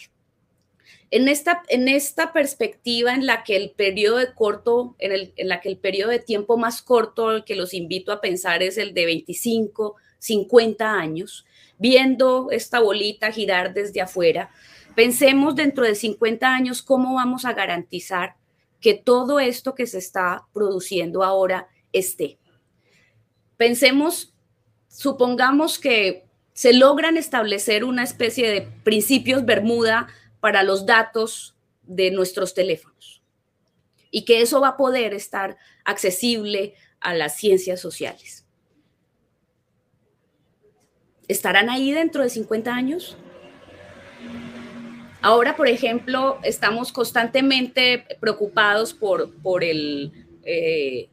[1.11, 5.48] En esta, en esta perspectiva en la que el periodo de corto, en, el, en
[5.48, 8.78] la que el periodo de tiempo más corto al que los invito a pensar es
[8.78, 11.44] el de 25, 50 años,
[11.76, 14.50] viendo esta bolita girar desde afuera,
[14.94, 18.37] pensemos dentro de 50 años cómo vamos a garantizar
[18.81, 22.38] que todo esto que se está produciendo ahora esté.
[23.57, 24.35] Pensemos,
[24.88, 30.09] supongamos que se logran establecer una especie de principios Bermuda
[30.40, 33.22] para los datos de nuestros teléfonos
[34.11, 38.46] y que eso va a poder estar accesible a las ciencias sociales.
[41.28, 43.16] ¿Estarán ahí dentro de 50 años?
[45.22, 50.12] Ahora, por ejemplo, estamos constantemente preocupados por, por el,
[50.44, 51.08] eh,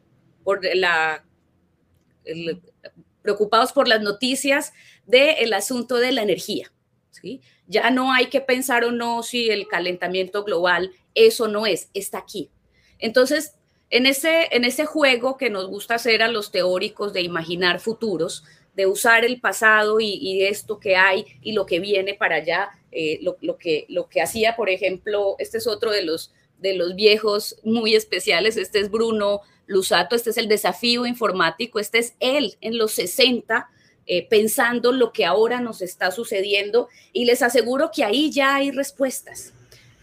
[3.22, 4.74] preocupados por las noticias
[5.06, 6.72] del asunto de la energía.
[7.12, 7.42] ¿sí?
[7.68, 12.18] Ya no hay que pensar o no si el calentamiento global, eso no es, está
[12.18, 12.50] aquí.
[12.98, 13.54] Entonces,
[13.92, 18.44] en ese, en ese juego que nos gusta hacer a los teóricos de imaginar futuros,
[18.80, 23.20] de usar el pasado y, esto que hay y lo que viene para allá, eh,
[23.22, 27.58] lo, que, lo que hacía, por ejemplo, este es otro de los, de los viejos
[27.64, 32.78] muy especiales, este es Bruno Lusato, este es el desafío informático, este es él en
[32.78, 33.70] los 60.
[34.12, 38.72] Eh, pensando lo que ahora nos está sucediendo y les aseguro que ahí ya hay
[38.72, 39.54] respuestas,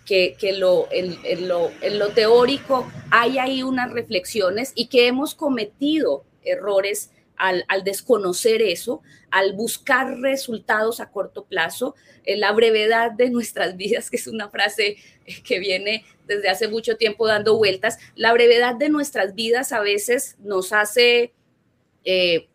[0.04, 5.34] que, que lo, en, lo, en lo teórico hay ahí unas reflexiones y que hemos
[5.34, 11.94] cometido errores al, desconocer eso, al buscar resultados a corto plazo,
[12.24, 14.96] en la brevedad de nuestras vidas, que es una frase
[15.44, 20.36] que viene desde hace mucho tiempo dando vueltas, la brevedad de nuestras vidas a veces
[20.40, 21.32] nos hace
[22.04, 22.48] eh,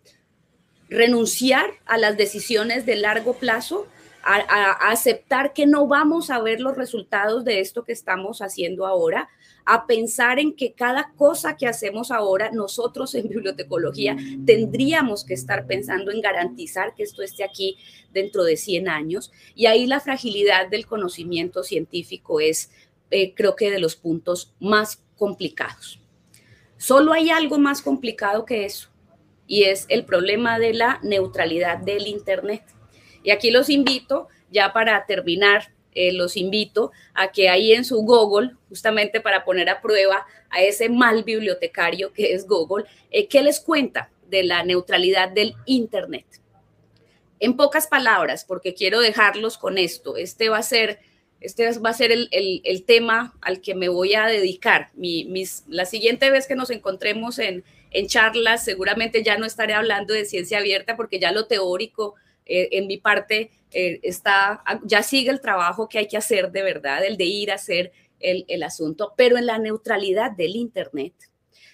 [0.89, 3.87] renunciar a las decisiones de largo plazo,
[4.23, 9.29] a aceptar que no vamos a ver los resultados de esto que estamos haciendo ahora,
[9.65, 15.67] a pensar en que cada cosa que hacemos ahora, nosotros en bibliotecología tendríamos que estar
[15.67, 17.77] pensando en garantizar que esto esté aquí
[18.13, 19.31] dentro de 100 años.
[19.55, 22.71] Y ahí la fragilidad del conocimiento científico es,
[23.11, 25.99] eh, creo que, de los puntos más complicados.
[26.77, 28.89] Solo hay algo más complicado que eso,
[29.45, 32.63] y es el problema de la neutralidad del Internet.
[33.23, 38.01] Y aquí los invito, ya para terminar, eh, los invito a que ahí en su
[38.01, 43.41] Google, justamente para poner a prueba a ese mal bibliotecario que es Google, eh, ¿qué
[43.41, 46.25] les cuenta de la neutralidad del Internet?
[47.39, 50.99] En pocas palabras, porque quiero dejarlos con esto, este va a ser,
[51.39, 54.91] este va a ser el, el, tema al que me voy a dedicar.
[54.93, 59.73] Mi, mis, la siguiente vez que nos encontremos en, en charlas, seguramente ya no estaré
[59.73, 65.03] hablando de ciencia abierta porque ya lo teórico eh, en mi parte eh, está, ya
[65.03, 68.45] sigue el trabajo que hay que hacer de verdad, el de ir a hacer el,
[68.47, 71.13] el asunto, pero en la neutralidad del Internet.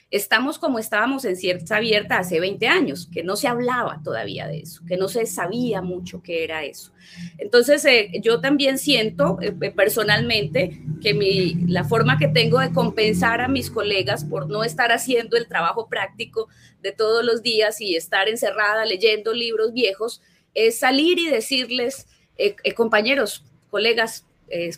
[0.10, 4.60] Estamos como estábamos en cierta abierta hace 20 años, que no se hablaba todavía de
[4.60, 6.94] eso, que no se sabía mucho qué era eso.
[7.38, 9.38] Entonces, eh, yo también siento
[9.76, 14.94] personalmente que mi, la forma que tengo de compensar a mis colegas por no estar
[14.94, 16.48] haciendo el trabajo práctico
[16.82, 20.22] de todos los días y estar encerrada leyendo libros viejos,
[20.54, 22.08] es salir y decirles,
[22.38, 24.72] eh, eh, compañeros, colegas, eh,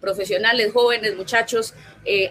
[0.00, 1.72] profesionales, jóvenes, muchachos,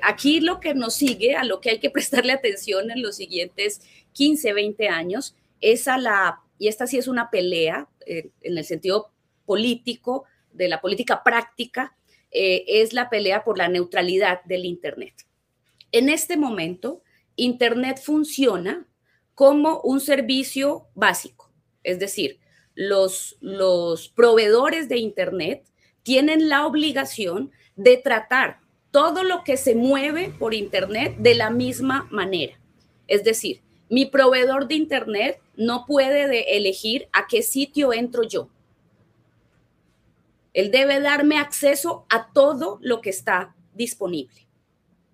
[0.03, 3.81] aquí lo que nos sigue, a lo que hay que prestarle atención en los siguientes
[4.11, 9.11] 15, 20 años, es a la, y esta sí es una pelea en el sentido
[9.45, 11.97] político, de la política práctica,
[12.29, 15.15] es la pelea por la neutralidad del Internet.
[15.91, 17.01] En este momento,
[17.35, 18.87] Internet funciona
[19.33, 21.51] como un servicio básico,
[21.83, 22.39] es decir,
[22.75, 23.37] los,
[24.15, 25.63] proveedores de Internet
[26.03, 28.59] tienen la obligación de tratar
[28.91, 32.59] todo lo que se mueve por Internet de la misma manera.
[33.07, 38.49] Es decir, mi proveedor de Internet no puede de elegir a qué sitio entro yo.
[40.53, 44.47] Él debe darme acceso a todo lo que está disponible.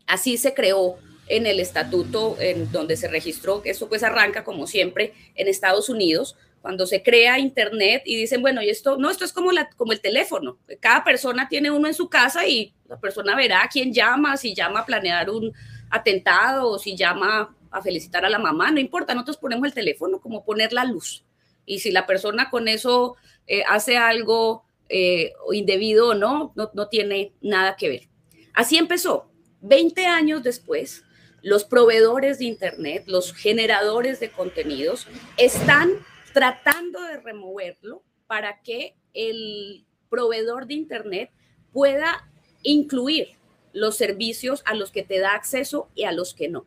[0.06, 5.14] Así se creó en el estatuto en donde se registró, eso pues arranca como siempre
[5.36, 9.34] en Estados Unidos, cuando se crea Internet y dicen, bueno, y esto, no, esto es
[9.34, 10.58] como, la, como el teléfono.
[10.80, 14.54] Cada persona tiene uno en su casa y la persona verá a quién llama, si
[14.54, 15.54] llama a planear un
[15.90, 20.20] atentado o si llama a felicitar a la mamá, no importa, nosotros ponemos el teléfono
[20.20, 21.24] como poner la luz.
[21.66, 26.88] Y si la persona con eso eh, hace algo eh, indebido o no, no, no
[26.88, 28.10] tiene nada que ver.
[28.54, 29.30] Así empezó.
[29.62, 31.04] Veinte años después,
[31.42, 35.08] los proveedores de Internet, los generadores de contenidos,
[35.38, 35.92] están
[36.34, 41.32] tratando de removerlo para que el proveedor de Internet
[41.72, 42.30] pueda
[42.64, 43.30] incluir
[43.74, 46.66] los servicios a los que te da acceso y a los que no.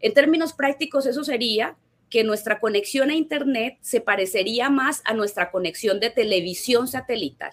[0.00, 1.76] En términos prácticos, eso sería
[2.10, 7.52] que nuestra conexión a Internet se parecería más a nuestra conexión de televisión satelital.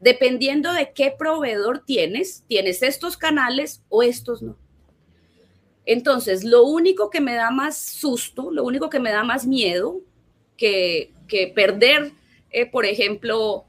[0.00, 4.58] Dependiendo de qué proveedor tienes, tienes estos canales o estos no.
[5.84, 10.00] Entonces, lo único que me da más susto, lo único que me da más miedo
[10.56, 11.12] que,
[11.54, 12.12] perder,
[12.50, 13.64] eh, por ejemplo,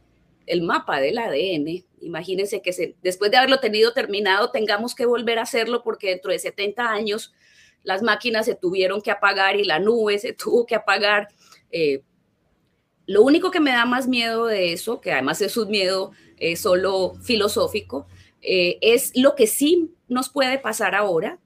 [0.45, 5.43] el mapa del ADN, imagínense que después de haberlo tenido terminado, tengamos que volver a
[5.43, 7.33] hacerlo porque dentro de 70 años
[7.83, 11.27] las máquinas se tuvieron que apagar y la nube se tuvo que apagar.
[11.71, 12.01] Eh,
[13.05, 16.55] lo único que me da más miedo de eso, que además es un miedo eh,
[16.55, 18.07] solo filosófico,
[18.41, 21.39] eh, es lo que sí nos puede pasar ahora,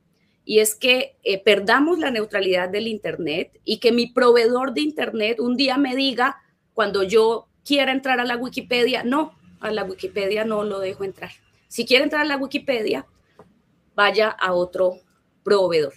[0.48, 5.58] y es que perdamos la neutralidad del Internet y que mi proveedor de Internet un
[5.58, 6.42] día me diga,
[6.74, 11.32] cuando yo quiera entrar a la Wikipedia, no, a la Wikipedia no lo dejo entrar.
[11.68, 13.06] Si quiere entrar a la Wikipedia,
[13.94, 15.02] vaya a otro
[15.44, 15.94] proveedor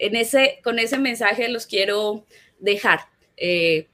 [0.00, 2.24] en ese, con ese mensaje los quiero
[2.58, 3.00] dejar.
[3.36, 3.86] Eh,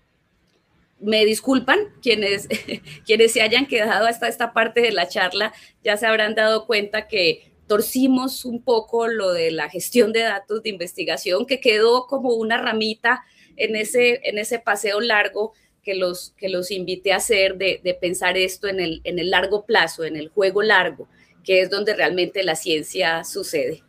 [0.98, 2.48] me disculpan quienes,
[3.04, 5.52] quienes se hayan quedado hasta esta parte de la charla,
[5.82, 10.62] ya se habrán dado cuenta que torcimos un poco lo de la gestión de datos
[10.62, 13.24] de investigación, que quedó como una ramita
[13.56, 15.52] en ese, en ese paseo largo
[15.82, 19.64] que los, que los invité a hacer de, pensar esto en el, en el largo
[19.64, 21.08] plazo, en el juego largo,
[21.44, 23.82] que es donde realmente la ciencia sucede.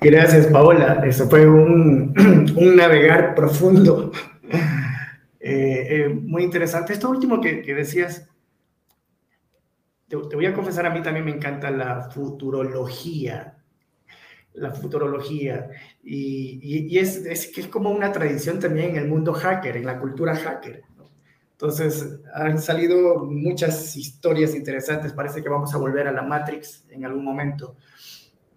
[0.00, 1.02] Gracias, Paola.
[1.06, 2.12] Eso fue un,
[2.76, 4.12] navegar profundo.
[5.42, 6.92] Eh, eh, muy interesante.
[6.92, 8.28] Esto último que, decías,
[10.10, 13.56] te, voy a confesar, a mí también me encanta la futurología.
[14.54, 15.68] La futurología.
[16.02, 20.34] Y, es, que es como una tradición también en el mundo hacker, en la cultura
[20.34, 20.82] hacker.
[21.52, 25.12] Entonces, han salido muchas historias interesantes.
[25.12, 27.76] Parece que vamos a volver a la Matrix en algún momento.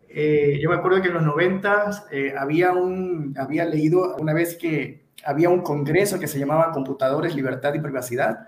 [0.10, 4.56] Eh, yo me acuerdo que en los 90 eh, había, un, había leído una vez
[4.56, 8.48] que había un congreso que se llamaba Computadores, Libertad y Privacidad,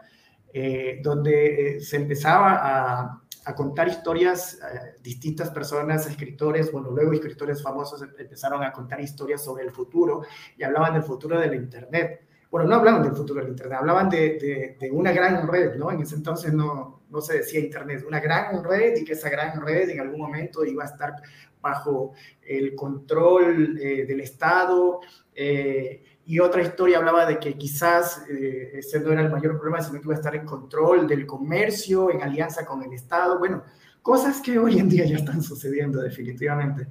[0.57, 4.57] eh, donde se empezaba a, a contar historias,
[5.03, 10.21] distintas personas, escritores, bueno, luego escritores famosos em, empezaron a contar historias sobre el futuro
[10.57, 12.21] y hablaban del futuro de la Internet.
[12.49, 15.91] Bueno, no hablaban del futuro del Internet, hablaban de, de, de una gran red, ¿no?
[15.91, 19.61] En ese entonces no, no se decía Internet, una gran red y que esa gran
[19.61, 21.15] red en algún momento iba a estar
[21.61, 25.01] bajo el control eh, del Estado.
[25.33, 29.81] Eh, y otra historia hablaba de que quizás eh, ese no era el mayor problema,
[29.81, 33.37] sino que iba a estar en control del comercio, en alianza con el Estado.
[33.37, 33.63] Bueno,
[34.01, 36.87] cosas que hoy en día ya están sucediendo definitivamente,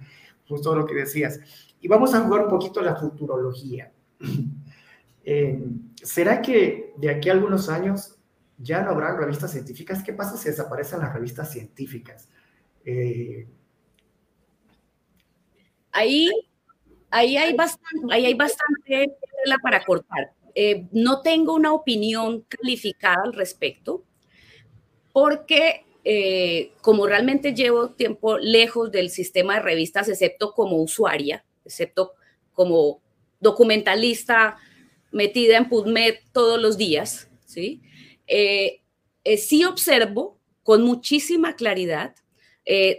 [0.49, 1.41] justo lo que decías.
[1.80, 3.93] Y vamos a jugar un poquito la futurología.
[6.03, 8.16] ¿Será que de aquí a algunos años
[8.59, 10.05] ya no habrá revistas científicas?
[10.05, 12.28] ¿Qué pasa si desaparecen las revistas científicas?
[15.91, 16.30] Ahí,
[17.11, 20.32] ahí, hay, bastante, ahí hay bastante tela para cortar.
[20.55, 24.05] Eh, no tengo una opinión calificada al respecto,
[25.12, 32.12] porque eh, como realmente llevo tiempo lejos del sistema de revistas, excepto como usuaria, excepto
[32.53, 33.01] como
[33.40, 34.57] documentalista
[35.11, 37.82] metida en PubMed todos los días, ¿sí?
[38.26, 38.80] Eh,
[39.36, 42.14] sí observo con muchísima claridad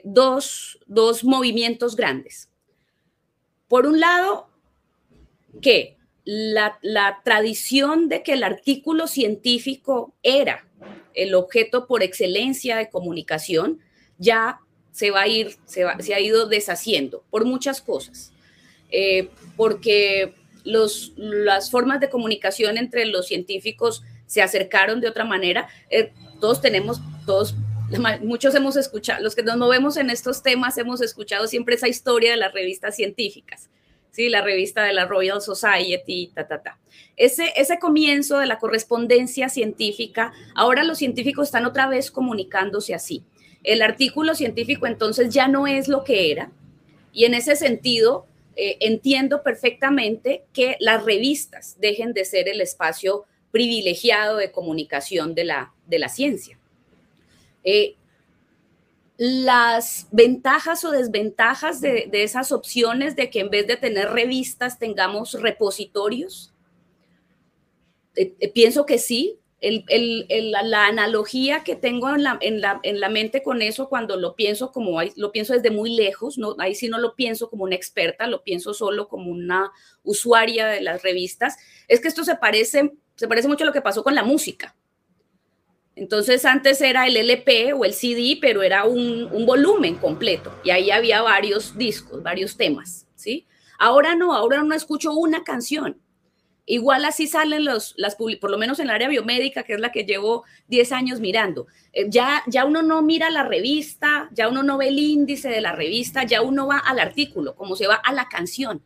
[0.04, 2.50] dos, dos movimientos grandes.
[3.68, 4.48] Por un lado,
[5.62, 5.95] que
[6.26, 10.66] la, tradición de que el artículo científico era
[11.14, 13.80] el objeto por excelencia de comunicación
[14.18, 14.60] ya
[14.92, 18.32] se va a ir, se, ha ido deshaciendo por muchas cosas.
[18.92, 25.68] Eh, porque las formas de comunicación entre los científicos se acercaron de otra manera.
[25.90, 27.56] Eh, todos tenemos, todos
[28.22, 32.32] muchos hemos escuchado, los que nos movemos en estos temas hemos escuchado siempre esa historia
[32.32, 33.70] de las revistas científicas,
[34.16, 34.30] ¿sí?
[34.30, 36.80] La revista de la Royal Society, ta, ta, ta.
[37.18, 43.24] Ese, ese comienzo de la correspondencia científica, ahora los científicos están otra vez comunicándose así.
[43.64, 46.52] El artículo científico entonces ya no es lo que era
[47.12, 53.26] y en ese sentido eh, entiendo perfectamente que las revistas dejen de ser el espacio
[53.52, 56.60] privilegiado de comunicación de la, de la ciencia.
[57.64, 57.96] Eh,
[59.18, 65.40] las ventajas o desventajas de, esas opciones de que en vez de tener revistas tengamos
[65.42, 66.54] repositorios.
[68.16, 72.62] Eh, eh, pienso que sí, la analogía que tengo en la, en,
[73.00, 76.76] la, mente con eso cuando lo pienso como lo pienso desde muy lejos, no, ahí
[76.76, 79.72] sí no lo pienso como una experta, lo pienso solo como una
[80.04, 81.58] usuaria de las revistas,
[81.88, 84.76] es que esto se parece, se parece mucho a lo que pasó con la música.
[85.96, 90.92] Entonces antes era el LP o el CD, pero era un, volumen completo y ahí
[90.92, 93.48] había varios discos, varios temas, ¿sí?
[93.80, 96.02] Ahora no, ahora no escucho una canción,
[96.68, 99.92] Igual así salen los, las, por lo menos en el área biomédica, que es la
[99.92, 101.68] que llevo 10 años mirando.
[101.94, 105.62] Eh, ya, ya uno no mira la revista, ya uno no ve el índice de
[105.62, 108.82] la revista, ya uno va al artículo, como se va a la canción.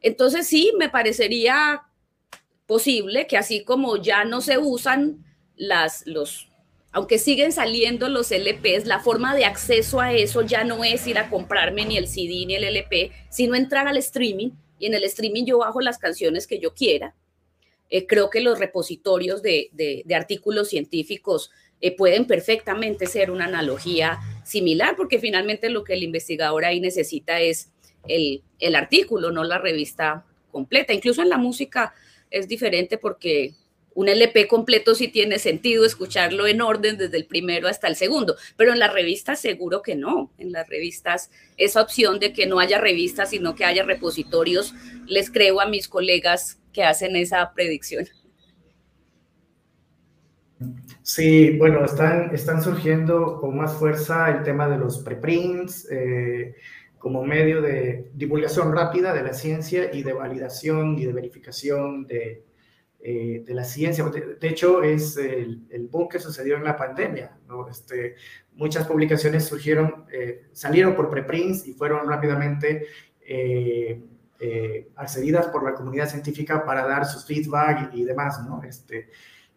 [0.00, 1.82] Entonces sí, me parecería
[2.66, 5.24] posible que así como ya no se usan
[5.60, 6.48] las, los,
[6.90, 11.18] aunque siguen saliendo los LPs, la forma de acceso a eso ya no es ir
[11.18, 15.04] a comprarme ni el CD ni el LP, sino entrar al streaming y en el
[15.04, 17.14] streaming yo bajo las canciones que yo quiera.
[17.90, 19.70] Eh, creo que los repositorios de,
[20.14, 21.50] artículos científicos
[21.82, 27.38] eh, pueden perfectamente ser una analogía similar, porque finalmente lo que el investigador ahí necesita
[27.38, 27.70] es
[28.08, 30.94] el, el artículo, no la revista completa.
[30.94, 31.92] Incluso en la música
[32.30, 33.52] es diferente porque
[34.00, 38.34] un LP completo sí tiene sentido escucharlo en orden desde el primero hasta el segundo,
[38.56, 40.32] pero en las revistas seguro que no.
[40.38, 44.74] En las revistas esa opción de que no haya revistas, sino que haya repositorios,
[45.06, 48.08] les creo a mis colegas que hacen esa predicción.
[51.02, 56.54] Sí, bueno, están, están surgiendo con más fuerza el tema de los preprints eh,
[56.98, 62.44] como medio de divulgación rápida de la ciencia y de validación y de verificación de,
[63.02, 64.04] eh, de la ciencia.
[64.04, 67.34] De, hecho, es el, el, boom que sucedió en la pandemia.
[67.48, 67.66] ¿no?
[67.66, 68.16] Este,
[68.52, 72.88] muchas publicaciones surgieron, eh, salieron por preprints y fueron rápidamente
[73.22, 74.02] eh,
[74.96, 78.44] accedidas por la comunidad científica para dar sus feedback y, demás.
[78.46, 78.62] ¿no?
[78.64, 79.08] Este,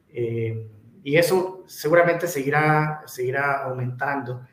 [0.09, 4.47] y eso seguramente seguirá, seguirá aumentando.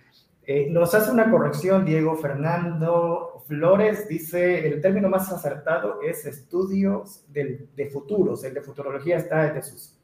[0.70, 7.90] nos hace una corrección Diego Fernando Flores dice, el término más acertado es estudios de
[7.92, 9.98] futuros, el de futurología está en sus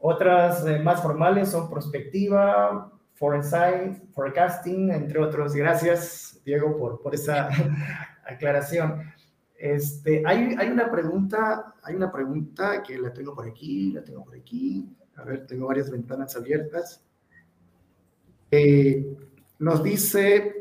[0.00, 5.54] Otras eh, más formales son prospectiva, forensic, forecasting, entre otros.
[5.54, 7.50] Gracias, Diego, por, por esa
[8.26, 9.00] aclaración.
[9.56, 14.24] Este, hay, hay, una pregunta, hay una pregunta que la tengo por aquí, la tengo
[14.24, 14.92] por aquí.
[15.14, 17.00] A ver, tengo varias ventanas abiertas.
[18.50, 19.16] Eh,
[19.60, 20.59] nos dice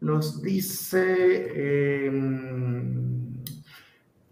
[0.00, 3.42] nos dice, em,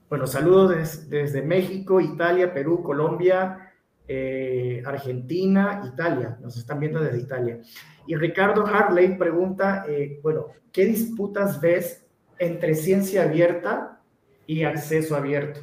[0.08, 3.72] bueno, saludos desde México, Italia, Perú, Colombia,
[4.06, 6.38] eh, Argentina, Italia.
[6.40, 7.60] Nos están viendo desde Italia.
[8.06, 12.06] Y Ricardo Harley pregunta, eh, bueno, ¿qué disputas ves
[12.38, 14.00] entre ciencia abierta
[14.46, 15.60] y acceso abierto?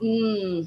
[0.00, 0.62] Mm,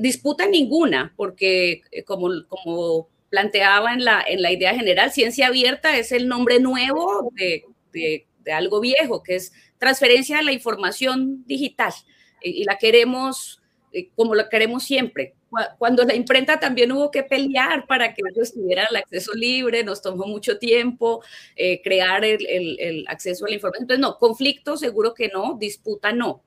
[0.00, 5.96] disputa ninguna, porque eh, como, como planteaba en la, en la idea general, ciencia abierta
[5.96, 11.94] es el nombre nuevo de, de, algo viejo, que es transferencia de la información digital.
[12.42, 15.34] Y, la queremos eh, como la queremos siempre.
[15.78, 20.02] Cuando la imprenta también hubo que pelear para que ellos tuvieran el acceso libre, nos
[20.02, 21.22] tomó mucho tiempo
[21.56, 23.84] eh, crear el, el, acceso a la información.
[23.84, 26.42] Entonces, no, conflicto seguro que no, disputa no.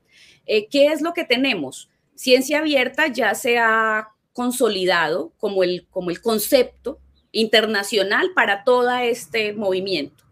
[0.46, 1.90] Eh, ¿Qué es lo que tenemos?
[2.14, 7.00] Ciencia abierta ya se ha consolidado como el, como el concepto
[7.32, 10.26] internacional para todo este movimiento.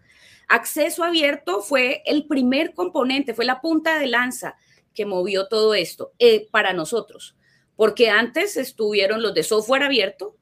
[0.50, 4.58] Acceso abierto fue el primer componente, fue la punta de lanza
[4.94, 7.38] que movió todo esto eh, para nosotros,
[7.78, 10.36] porque antes estuvieron los de software abierto,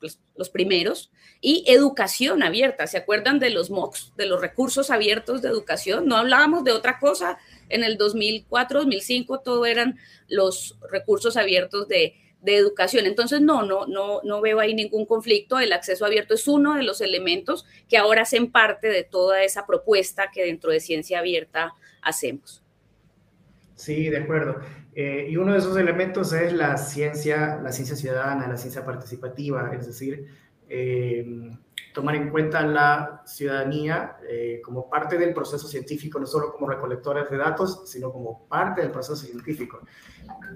[0.00, 2.86] los, los primeros, y educación abierta.
[2.86, 6.06] ¿Se acuerdan de los MOOCs, de los recursos abiertos de educación?
[6.06, 7.38] No hablábamos de otra cosa.
[7.68, 9.98] En el 2004, 2005, todo eran
[10.28, 13.06] los recursos abiertos de de educación.
[13.06, 15.58] Entonces, no, no, no, no veo ahí ningún conflicto.
[15.58, 19.66] El acceso abierto es uno de los elementos que ahora hacen parte de toda esa
[19.66, 22.62] propuesta que dentro de ciencia abierta hacemos.
[23.76, 24.60] Sí, de acuerdo.
[24.94, 29.70] Eh, y uno de esos elementos es la ciencia, la ciencia ciudadana, la ciencia participativa,
[29.74, 30.26] es decir,
[30.68, 31.24] eh,
[31.92, 37.28] tomar en cuenta la ciudadanía eh, como parte del proceso científico, no solo como recolectores
[37.30, 39.80] de datos, sino como parte del proceso científico.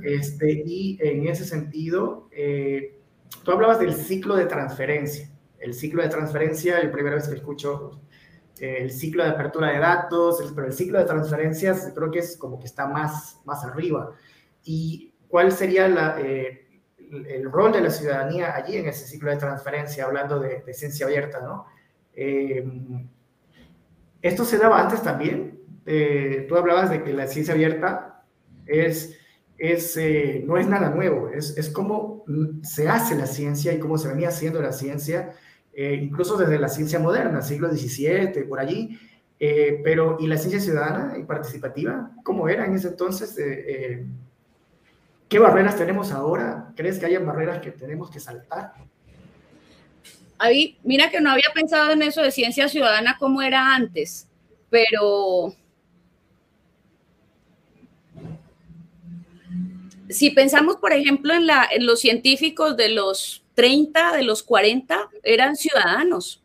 [0.03, 3.01] Este, y en ese sentido, eh,
[3.45, 5.30] tú hablabas del ciclo de transferencia.
[5.59, 8.03] El ciclo de transferencia, la primera vez que escucho
[8.61, 12.37] eh, el ciclo de apertura de datos, pero el ciclo de transferencias creo que es
[12.37, 14.12] como que está más, más arriba.
[14.62, 16.16] ¿Y cuál sería la
[17.15, 21.41] el rol de la ciudadanía allí en ese ciclo de transferencia, hablando de, ciencia abierta,
[21.41, 21.67] ¿no?
[22.15, 22.65] Eh,
[24.23, 25.61] esto se daba antes también.
[26.49, 28.15] tú hablabas de que la ciencia abierta
[28.67, 29.19] es,
[29.59, 32.25] es, eh, no es nada nuevo, es, es cómo
[32.62, 35.35] se hace la ciencia y cómo se venía haciendo la ciencia,
[35.73, 38.99] eh, incluso desde la ciencia moderna, siglo XVII, por allí.
[39.41, 42.12] Eh, pero, ¿y la ciencia ciudadana y participativa?
[42.23, 43.37] ¿Cómo era en ese entonces?
[45.35, 46.72] ¿Qué barreras tenemos ahora?
[46.76, 48.74] ¿Crees que hay barreras que tenemos que saltar?
[50.39, 54.28] Ahí, mira que no había pensado en eso de ciencia ciudadana como era antes,
[54.70, 55.53] pero
[60.09, 65.09] si pensamos, por ejemplo, en, la, en los científicos de los 30, de los 40,
[65.24, 66.45] eran ciudadanos.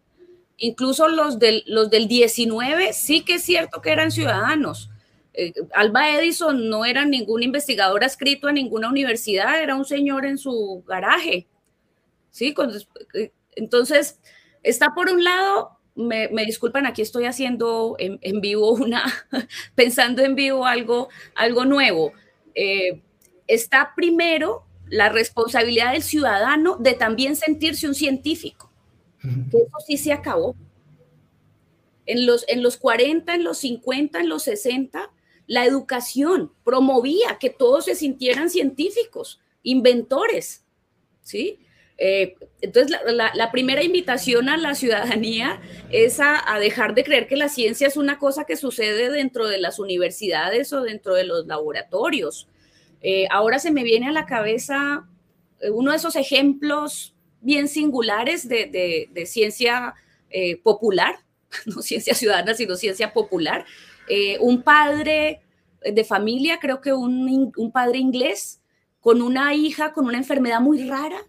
[0.58, 4.90] Incluso los del, los del 19 sí que es cierto que eran ciudadanos.
[5.40, 10.38] Eh, Alba Edison no era ningún investigador adscrito a ninguna universidad, era un señor en
[10.38, 11.48] su garaje.
[12.30, 12.54] ¿Sí?
[13.14, 14.20] Eh, entonces,
[14.64, 19.06] está por un lado, me, disculpan, aquí estoy haciendo en, vivo una,
[19.76, 22.12] pensando en vivo algo, algo nuevo.
[22.54, 23.02] Eh,
[23.48, 28.70] está primero la responsabilidad del ciudadano de también sentirse un científico.
[29.24, 30.58] eso sí se acabó.
[32.06, 35.12] En los, en los 40, en los 50, en los 60,
[35.50, 40.64] la educación promovía que todos se sintieran científicos, inventores,
[41.24, 41.58] ¿sí?
[41.98, 47.50] Eh, entonces, la, primera invitación a la ciudadanía es a, dejar de creer que la
[47.50, 52.48] ciencia es una cosa que sucede dentro de las universidades o dentro de los laboratorios.
[53.02, 55.08] Eh, ahora se me viene a la cabeza
[55.62, 59.96] eh, uno de esos ejemplos bien singulares de, ciencia
[60.64, 61.16] popular,
[61.66, 63.66] no ciencia ciudadana, sino ciencia popular.
[64.40, 65.42] Un padre
[65.82, 68.62] de familia, creo que un, un padre inglés,
[69.00, 71.22] con una hija con una enfermedad muy rara,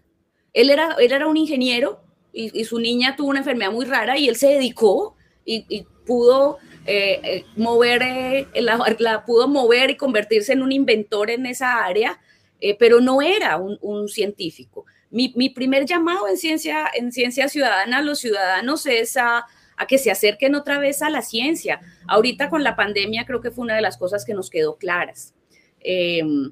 [0.53, 2.01] él era, él era un ingeniero
[2.33, 5.15] y, su niña tuvo una enfermedad muy rara y él se dedicó
[5.45, 11.45] y, pudo eh, eh, mover, eh, la, pudo mover y convertirse en un inventor en
[11.45, 12.19] esa área,
[12.77, 14.85] pero no era un, científico.
[15.09, 19.45] Mi, primer llamado en ciencia, en ciencia ciudadana a los ciudadanos es a,
[19.81, 21.81] a que se acerquen otra vez a la ciencia.
[22.07, 25.33] Ahorita con la pandemia creo que fue una de las cosas que nos quedó claras.
[25.79, 26.51] Em,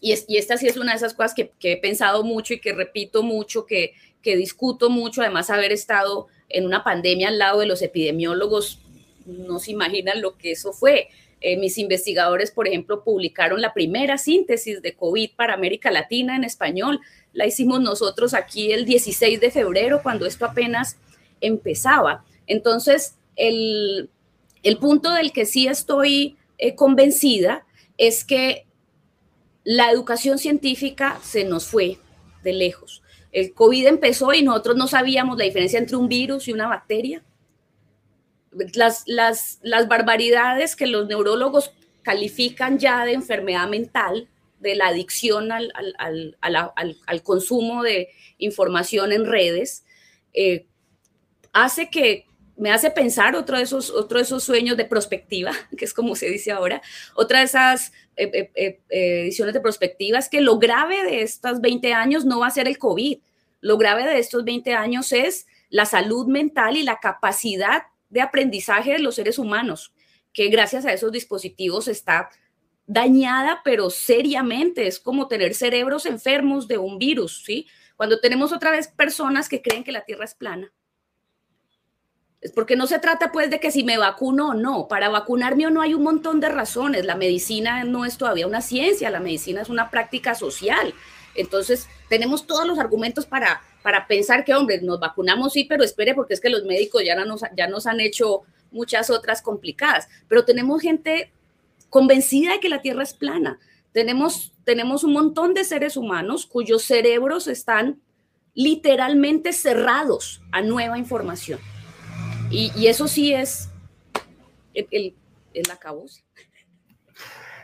[0.00, 3.22] y, esta sí es una de esas cosas que, he pensado mucho y que repito
[3.22, 3.92] mucho, que,
[4.22, 8.80] que discuto mucho, además haber estado en una pandemia al lado de los epidemiólogos,
[9.26, 11.08] no se imaginan lo que eso fue.
[11.42, 16.44] Eh, mis investigadores, por ejemplo, publicaron la primera síntesis de COVID para América Latina en
[16.44, 17.00] español.
[17.34, 20.96] La hicimos nosotros aquí el 16 de febrero, cuando esto apenas
[21.42, 22.24] empezaba.
[22.46, 24.10] Entonces, el,
[24.80, 27.66] punto del que sí estoy eh, convencida
[27.98, 28.66] es que
[29.64, 31.98] la educación científica se nos fue
[32.42, 33.02] de lejos.
[33.32, 37.24] El COVID empezó y nosotros no sabíamos la diferencia entre un virus y una bacteria.
[38.74, 41.72] Las, las, barbaridades que los neurólogos
[42.02, 44.28] califican ya de enfermedad mental,
[44.60, 49.84] de la adicción al, consumo de información en redes,
[50.32, 50.66] eh,
[51.52, 52.26] hace que
[52.56, 56.30] me hace pensar otro de, esos, otro esos sueños de prospectiva, que es como se
[56.30, 56.82] dice ahora,
[57.14, 61.60] otra de esas eh, eh, eh, ediciones de prospectiva es que lo grave de estos
[61.60, 63.18] 20 años no va a ser el COVID,
[63.60, 68.92] lo grave de estos 20 años es la salud mental y la capacidad de aprendizaje
[68.92, 69.92] de los seres humanos,
[70.32, 72.28] que gracias a esos dispositivos está
[72.86, 77.66] dañada, pero seriamente, es como tener cerebros enfermos de un virus, ¿sí?
[77.96, 80.72] Cuando tenemos otra vez personas que creen que la Tierra es plana
[82.44, 84.86] es porque no se trata pues de que si me vacuno o no.
[84.86, 87.06] Para vacunarme o no hay un montón de razones.
[87.06, 90.92] La medicina no es todavía una ciencia, la medicina es una práctica social.
[91.34, 96.14] Entonces, tenemos todos los argumentos para, para pensar que, hombre, nos vacunamos, sí, pero espere,
[96.14, 100.08] porque es que los médicos ya nos, ya nos han hecho muchas otras complicadas.
[100.28, 101.32] Pero tenemos gente
[101.88, 103.58] convencida de que la Tierra es plana.
[103.92, 108.02] Tenemos, tenemos un montón de seres humanos cuyos cerebros están
[108.52, 111.58] literalmente cerrados a nueva información.
[112.54, 113.68] Y, eso sí es
[114.74, 115.14] el, el,
[115.54, 115.64] el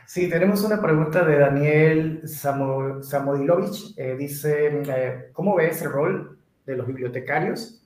[0.05, 3.93] Sí, tenemos una pregunta de Daniel Samodilovich.
[3.95, 7.81] Eh, dice, eh, ¿cómo ves el rol de los bibliotecarios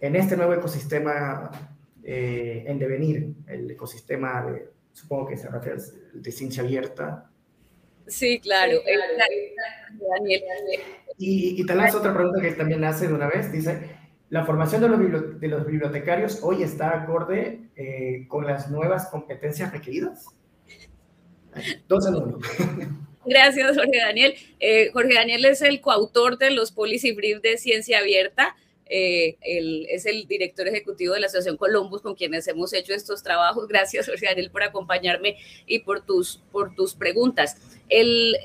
[0.00, 1.50] en este nuevo ecosistema
[2.02, 3.34] eh, en devenir?
[3.46, 5.82] El ecosistema, de, supongo que se refiere
[6.14, 7.30] de ciencia abierta.
[8.06, 8.78] Sí, claro.
[10.16, 10.42] Daniel.
[11.18, 13.98] Y, y tal vez otra pregunta que también hace de una vez, dice,
[14.30, 20.26] la formación de los, bibliotecarios hoy está acorde eh, con las nuevas competencias requeridas.
[21.88, 22.38] Dos en uno.
[23.24, 24.34] Gracias, Jorge Daniel.
[24.60, 28.54] Eh, Jorge Daniel es el coautor de los policy brief de ciencia abierta.
[28.90, 29.36] eh,
[29.90, 33.68] es el director ejecutivo de la Asociación Columbus con quienes hemos hecho estos trabajos.
[33.68, 36.40] Gracias, Jorge Daniel, por acompañarme y por tus,
[36.98, 37.56] preguntas.
[37.88, 38.36] El,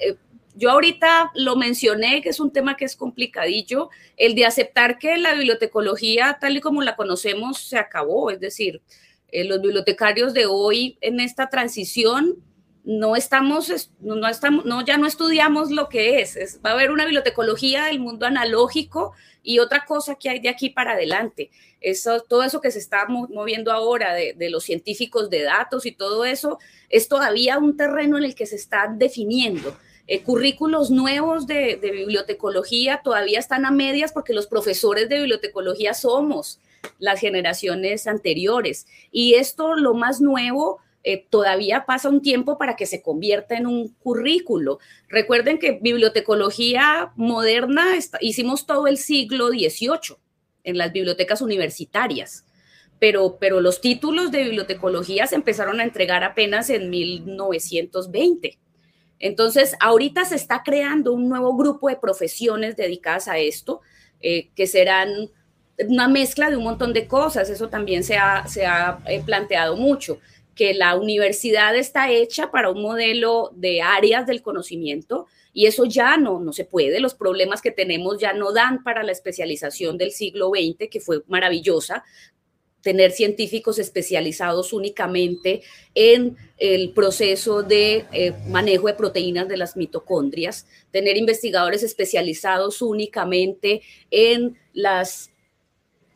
[0.55, 5.17] yo ahorita lo mencioné, que es un tema que es complicadillo, el de aceptar que
[5.17, 8.81] la bibliotecología tal y como la conocemos se acabó, es decir,
[9.29, 12.37] eh, los bibliotecarios de hoy en esta transición
[12.83, 16.59] no estamos, no estamos, no, ya no estudiamos lo que es.
[16.63, 20.69] Va a haber una bibliotecología del mundo analógico y otra cosa que hay de aquí
[20.69, 21.49] para adelante.
[21.79, 26.25] Eso, todo eso que se está moviendo ahora de, los científicos de datos y todo
[26.25, 29.77] eso es todavía un terreno en el que se está definiendo.
[30.05, 36.59] Eh, currículos nuevos de, bibliotecología todavía están a medias porque los profesores de bibliotecología somos
[36.99, 38.85] las generaciones anteriores.
[39.11, 43.65] Y esto, lo más nuevo, eh, todavía pasa un tiempo para que se convierta en
[43.65, 44.79] un currículo.
[45.07, 47.85] Recuerden que bibliotecología moderna
[48.19, 50.17] hicimos todo el siglo XVIII
[50.65, 52.45] en las bibliotecas universitarias,
[52.99, 58.59] pero, pero los títulos de bibliotecología se empezaron a entregar apenas en 1920.
[59.23, 63.79] Entonces, ahorita se está creando un nuevo grupo de profesiones dedicadas a esto,
[64.19, 65.29] eh, que serán
[65.87, 67.49] una mezcla de un montón de cosas.
[67.49, 70.19] Eso también se ha, se ha eh, planteado mucho
[70.55, 76.17] que la universidad está hecha para un modelo de áreas del conocimiento y eso ya
[76.17, 76.99] no, no se puede.
[76.99, 81.23] Los problemas que tenemos ya no dan para la especialización del siglo XX, que fue
[81.27, 82.03] maravillosa,
[82.83, 85.61] tener científicos especializados únicamente
[85.95, 93.81] en el proceso de eh, manejo de proteínas de las mitocondrias, tener investigadores especializados únicamente
[94.11, 95.31] en las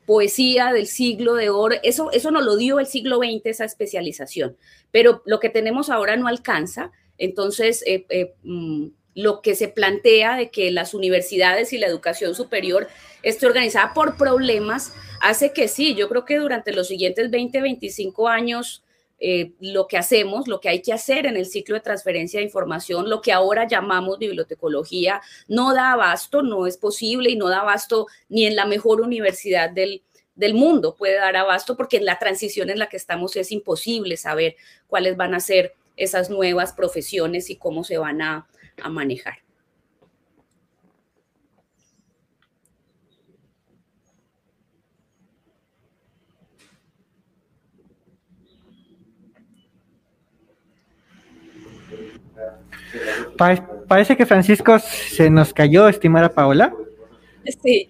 [0.05, 4.55] poesía del siglo de oro, eso, eso nos lo dio el siglo XX, esa especialización,
[4.89, 8.88] pero lo que tenemos ahora no alcanza, entonces eh, eh, mm,
[9.18, 12.88] lo que se plantea de que las universidades y la educación superior
[13.24, 18.28] esté organizada por problemas hace que sí, yo creo que durante los siguientes 20, 25
[18.28, 18.84] años,
[19.20, 22.45] eh, lo que hacemos, lo que hay que hacer en el ciclo de transferencia de
[22.45, 27.61] información, lo que ahora llamamos bibliotecología, no da abasto, no es posible y no da
[27.61, 30.03] abasto ni en la mejor universidad del,
[30.36, 34.15] del mundo puede dar abasto porque en la transición en la que estamos es imposible
[34.15, 38.47] saber cuáles van a ser esas nuevas profesiones y cómo se van a,
[38.82, 39.38] a manejar.
[53.88, 56.73] parece que Francisco se nos cayó, estimada Paola.
[57.61, 57.89] Sí,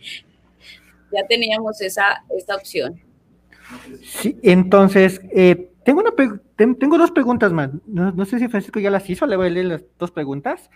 [1.12, 3.07] ya teníamos esa, esta opción.
[4.02, 6.12] Sí, entonces, eh, tengo, una
[6.56, 7.70] tengo dos preguntas más.
[7.86, 10.70] No, sé si Francisco ya las hizo, le voy a leer las dos preguntas.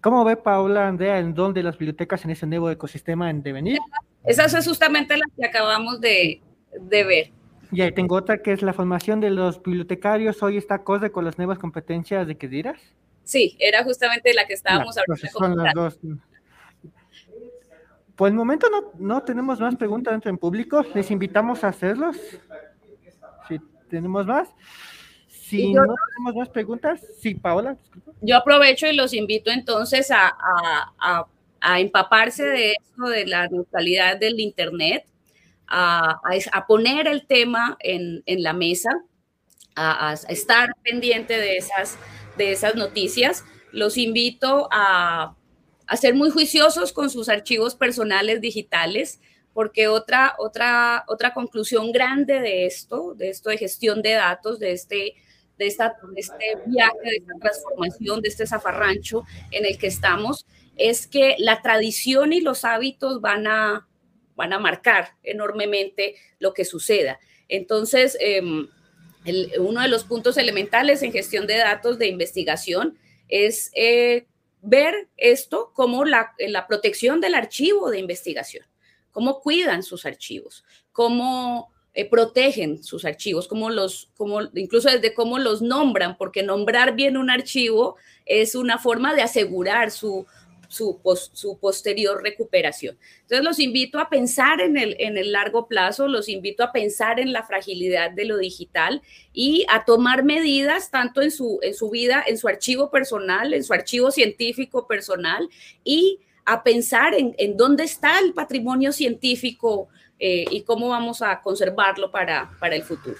[0.00, 3.78] ¿Cómo ve Paola Andrea en dónde las bibliotecas en ese nuevo ecosistema en devenir?
[4.24, 6.40] Esas es justamente las que acabamos de,
[6.80, 7.32] de ver.
[7.72, 11.24] Y ahí tengo otra que es la formación de los bibliotecarios hoy está acorde con
[11.24, 12.80] las nuevas competencias de que dirás.
[13.24, 15.20] Sí, era justamente la que estábamos hablando.
[15.20, 15.98] Pues son las dos.
[18.16, 20.84] Por el momento no, no tenemos más preguntas dentro en público.
[20.94, 22.16] Les invitamos a hacerlos.
[23.46, 23.60] Si
[23.90, 24.48] tenemos más.
[25.28, 27.76] Si no tenemos más preguntas, sí, Paola.
[28.22, 30.34] Yo aprovecho y los invito entonces a,
[30.98, 31.26] a,
[31.60, 35.04] a, empaparse de eso, de la neutralidad del Internet,
[35.68, 36.20] a,
[36.66, 38.90] poner el tema en, en la mesa,
[39.76, 41.98] a, estar pendiente de esas,
[42.38, 43.44] de esas noticias.
[43.70, 45.36] Los invito a,
[45.86, 49.20] a ser muy juiciosos con sus archivos personales digitales,
[49.52, 54.72] porque otra, otra, otra conclusión grande de esto, de esto de gestión de datos, de
[54.72, 55.14] este,
[55.56, 60.44] de, esta, de este viaje, de esta transformación, de este zafarrancho en el que estamos,
[60.76, 63.88] es que la tradición y los hábitos van a,
[64.34, 67.18] van a marcar enormemente lo que suceda.
[67.48, 68.68] Entonces, em,
[69.58, 74.26] uno de los puntos elementales en gestión de datos de investigación es eh,
[74.66, 78.66] ver esto como la, la, protección del archivo de investigación,
[79.12, 84.10] cómo cuidan sus archivos, cómo eh, protegen sus archivos, los,
[84.54, 87.96] incluso desde cómo los nombran, porque nombrar bien un archivo
[88.26, 90.26] es una forma de asegurar su
[90.68, 91.00] su,
[91.32, 92.98] su, posterior recuperación.
[93.22, 97.20] Entonces los invito a pensar en el, en el largo plazo, los invito a pensar
[97.20, 99.02] en la fragilidad de lo digital
[99.32, 103.64] y a tomar medidas tanto en su, en su vida, en su archivo personal, en
[103.64, 105.48] su archivo científico personal
[105.84, 109.88] y a pensar en, en dónde está el patrimonio científico
[110.18, 113.18] eh, y cómo vamos a conservarlo para, para el futuro.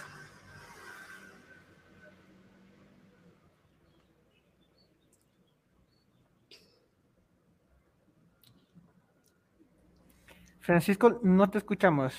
[10.67, 12.13] Francisco, no te escuchamos.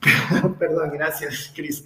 [0.58, 1.84] Perdón, gracias, Cris.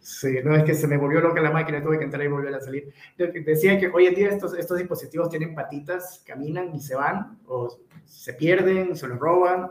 [0.00, 2.52] Sí, no es que se me volvió loca la máquina, tuve que entrar y volver
[2.52, 2.92] a salir.
[3.16, 7.78] Decía que hoy en día estos, estos dispositivos tienen patitas, caminan y se van, o
[8.04, 9.70] se pierden, se los roban.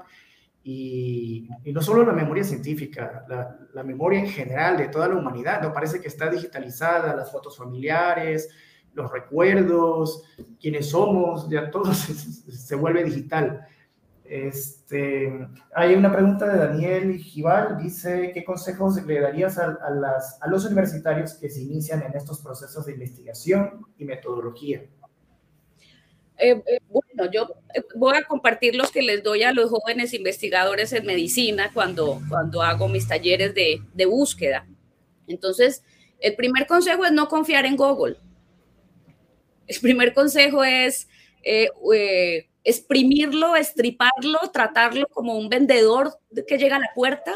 [0.64, 5.16] Y, y no solo la memoria científica, la, la, memoria en general de toda la
[5.16, 5.74] humanidad, ¿no?
[5.74, 8.50] Parece que está digitalizada, las fotos familiares,
[8.94, 10.24] los recuerdos,
[10.62, 13.68] quiénes somos, ya todo se, se vuelve digital.
[14.30, 21.34] Este, hay una pregunta de Daniel Gival, dice, ¿qué consejos le darías a, los universitarios
[21.34, 24.84] que se inician en estos procesos de investigación y metodología?
[26.38, 30.14] Eh, eh, bueno, yo eh, voy a compartir los que les doy a los jóvenes
[30.14, 34.68] investigadores en medicina cuando, cuando hago mis talleres de, búsqueda.
[35.26, 35.84] Entonces,
[36.20, 38.18] el primer consejo es no confiar en Google.
[39.66, 41.08] El primer consejo es
[42.70, 47.34] exprimirlo, estriparlo, tratarlo como un vendedor que llega a la puerta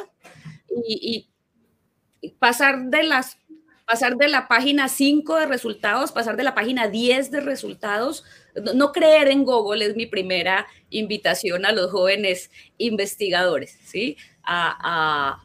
[0.87, 1.29] y,
[2.39, 3.37] pasar de las
[3.85, 8.23] pasar de la página 5 de resultados, pasar de la página 10 de resultados,
[8.55, 14.15] no, no, creer en Google es mi primera invitación a los jóvenes investigadores, ¿sí?
[14.41, 15.43] A, a,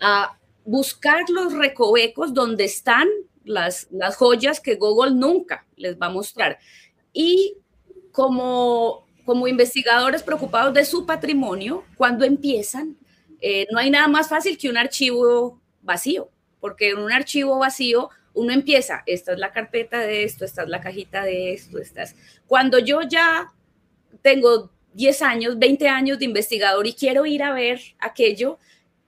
[0.00, 3.08] a buscar los recovecos donde están
[3.42, 6.58] las, las joyas que Google nunca les va a mostrar.
[7.12, 7.56] Y
[8.12, 12.96] como como investigadores preocupados de su patrimonio, cuando empiezan,
[13.40, 18.08] eh, no hay nada más fácil que un archivo vacío, porque en un archivo vacío
[18.32, 22.14] uno empieza, esta es la carpeta de esto, esta es la cajita de esto, estas.
[22.46, 23.52] Cuando yo ya
[24.22, 28.58] tengo 10 años, 20 años de investigador y quiero ir a ver aquello,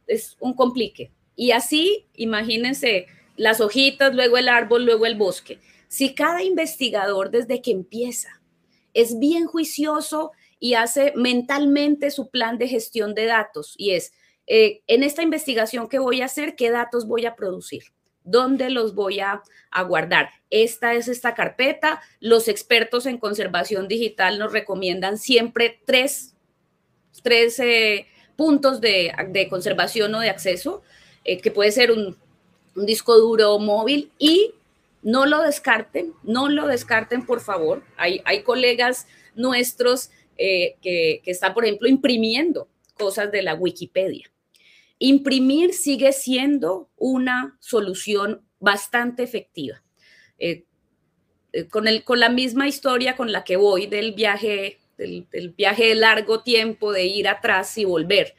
[0.06, 1.12] es un complique.
[1.36, 3.06] Y así, imagínense,
[3.36, 5.60] las hojitas, luego el árbol, luego el bosque.
[5.86, 8.37] Si cada investigador desde que empieza
[9.00, 14.12] es bien juicioso y hace mentalmente su plan de gestión de datos y es,
[14.48, 17.84] eh, en esta investigación que voy a hacer, ¿qué datos voy a producir?
[18.24, 19.42] ¿Dónde los voy a,
[19.86, 20.30] guardar?
[20.50, 22.00] Esta es esta carpeta.
[22.20, 26.34] Los expertos en conservación digital nos recomiendan siempre tres,
[27.22, 30.82] tres eh, puntos de, de, conservación o de acceso,
[31.24, 32.16] eh, que puede ser un,
[32.74, 34.54] un disco duro móvil y
[35.02, 37.84] no lo descarten, no lo descarten, por favor.
[37.96, 44.30] Hay, colegas nuestros eh, que, están, por ejemplo, imprimiendo cosas de la Wikipedia.
[44.98, 49.82] Imprimir sigue siendo una solución bastante efectiva.
[50.38, 50.64] Eh,
[51.52, 51.84] eh, con,
[52.20, 57.04] la misma historia con la que voy del viaje, del, viaje de largo tiempo, de
[57.04, 58.34] ir atrás y volver.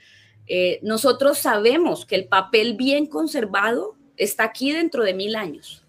[0.82, 5.86] Nosotros sabemos que el papel bien conservado está aquí dentro de mil años.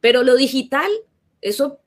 [0.00, 0.90] Pero lo digital,
[1.40, 1.80] eso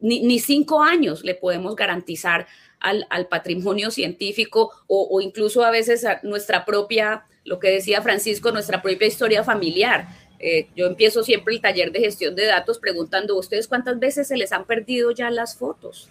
[0.00, 2.46] ni, ni cinco años le podemos garantizar
[2.80, 8.02] al, al patrimonio científico o, o, incluso a veces a nuestra propia, lo que decía
[8.02, 10.08] Francisco, nuestra propia historia familiar.
[10.38, 14.38] Eh, yo empiezo siempre el taller de gestión de datos preguntando, ¿ustedes cuántas veces se
[14.38, 16.08] les han perdido ya las fotos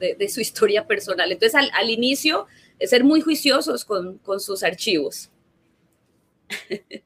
[0.00, 1.30] de, de su historia personal?
[1.30, 2.46] Entonces, al, al inicio,
[2.80, 5.30] ser muy juiciosos con, con sus archivos.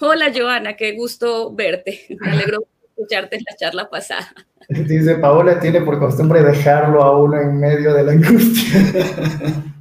[0.00, 2.06] Hola, Joana, qué gusto verte.
[2.20, 2.66] Me alegro
[2.96, 4.34] escucharte en la charla pasada.
[4.68, 9.64] Dice, Paola tiene por costumbre dejarlo a uno en medio de la angustia.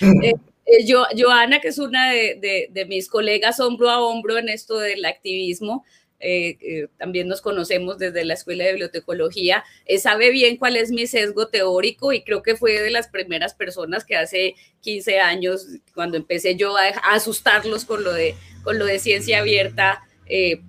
[0.00, 0.34] Eh,
[0.64, 4.48] eh, yo, Joana, que es una de, de, de, mis colegas hombro a hombro en
[4.48, 5.84] esto del activismo,
[6.22, 10.92] eh, eh, también nos conocemos desde la Escuela de Bibliotecología, eh, sabe bien cuál es
[10.92, 15.66] mi sesgo teórico y creo que fue de las primeras personas que hace 15 años,
[15.94, 20.60] cuando empecé yo a, a asustarlos con lo de, con lo de ciencia abierta, eh,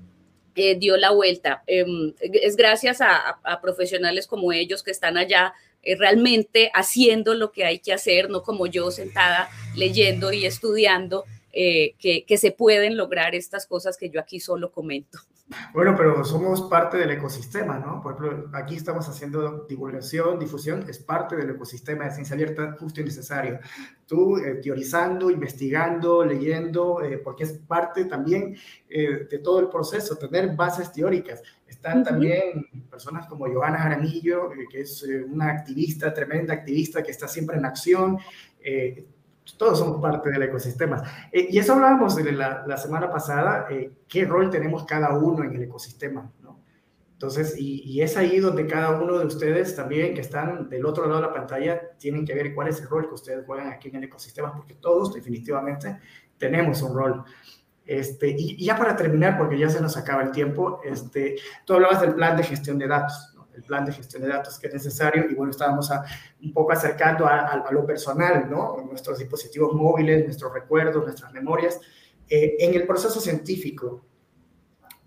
[0.55, 1.63] dio la vuelta.
[1.67, 5.53] Em, es gracias a, a, profesionales como ellos que están allá
[5.97, 11.25] realmente haciendo lo que hay que hacer, no como yo sentada leyendo y estudiando,
[11.55, 15.19] eh, que, que, se pueden lograr estas cosas que yo aquí solo comento.
[15.73, 18.01] Bueno, pero somos parte del ecosistema, ¿no?
[18.01, 23.01] Por ejemplo, aquí estamos haciendo divulgación, difusión, es parte del ecosistema de ciencia abierta justo
[23.01, 23.59] y necesario.
[24.07, 28.55] Tú eh, teorizando, investigando, leyendo, eh, porque es parte también
[28.89, 31.41] eh, de todo el proceso, tener bases teóricas.
[31.67, 32.05] Están uh -huh.
[32.05, 37.65] también personas como Joana Jaramillo, que es una activista, tremenda activista que está siempre en
[37.65, 38.17] acción
[39.57, 41.03] todos somos parte del ecosistema.
[41.31, 45.55] Eh, y eso hablábamos de la, semana pasada, eh, qué rol tenemos cada uno en
[45.55, 46.61] el ecosistema, ¿no?
[47.13, 51.21] Entonces, y, es ahí donde cada uno de ustedes también que están del otro lado
[51.21, 53.95] de la pantalla tienen que ver cuál es el rol que ustedes juegan aquí en
[53.95, 55.99] el ecosistema, porque todos definitivamente
[56.37, 57.23] tenemos un rol.
[57.85, 61.75] Este, y, y ya para terminar, porque ya se nos acaba el tiempo, este, tú
[61.75, 63.32] hablabas del plan de gestión de datos.
[63.55, 65.89] El plan de gestión de datos que es necesario y bueno, estábamos
[66.41, 68.77] un poco acercando a, lo personal, ¿no?
[68.89, 71.79] Nuestros dispositivos móviles, nuestros recuerdos, nuestras memorias.
[72.29, 74.05] Eh, en el proceso científico,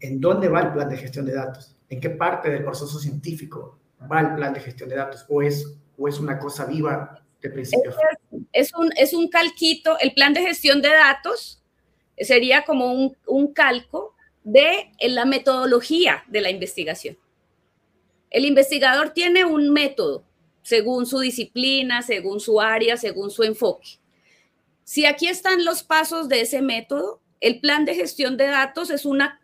[0.00, 1.76] ¿en dónde va el plan de gestión de datos?
[1.88, 3.78] ¿En qué parte del proceso científico
[4.10, 5.24] va el plan de gestión de datos?
[5.28, 7.94] ¿O es, o es una cosa viva de principio?
[8.52, 11.62] Es, un, es un calquito, el plan de gestión de datos
[12.18, 17.18] sería como un, un calco de la metodología de la investigación.
[18.36, 20.22] El investigador tiene un método
[20.60, 23.98] según su disciplina, según su área, según su enfoque.
[24.84, 29.06] Si aquí están los pasos de ese método, el plan de gestión de datos es
[29.06, 29.40] una,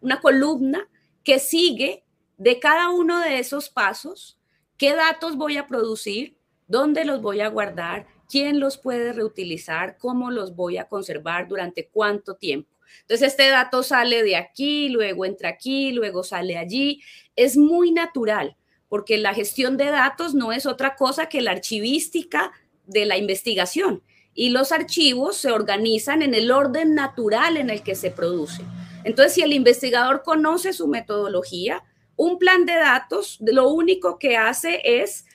[0.00, 0.88] una columna
[1.24, 2.04] que sigue
[2.38, 4.38] de cada uno de esos pasos,
[4.78, 10.30] qué datos voy a producir, dónde los voy a guardar, quién los puede reutilizar, cómo
[10.30, 12.72] los voy a conservar, durante cuánto tiempo.
[13.02, 17.02] Entonces, este dato sale de aquí, luego entra aquí, luego sale allí.
[17.36, 18.56] Es muy natural,
[18.88, 22.52] porque la gestión de datos no es otra cosa que la archivística
[22.86, 24.02] de la investigación.
[24.34, 28.62] Y los archivos se organizan en el orden natural en el que se produce.
[29.04, 31.82] Entonces, si el investigador conoce su metodología,
[32.16, 35.26] un plan de datos lo único que hace es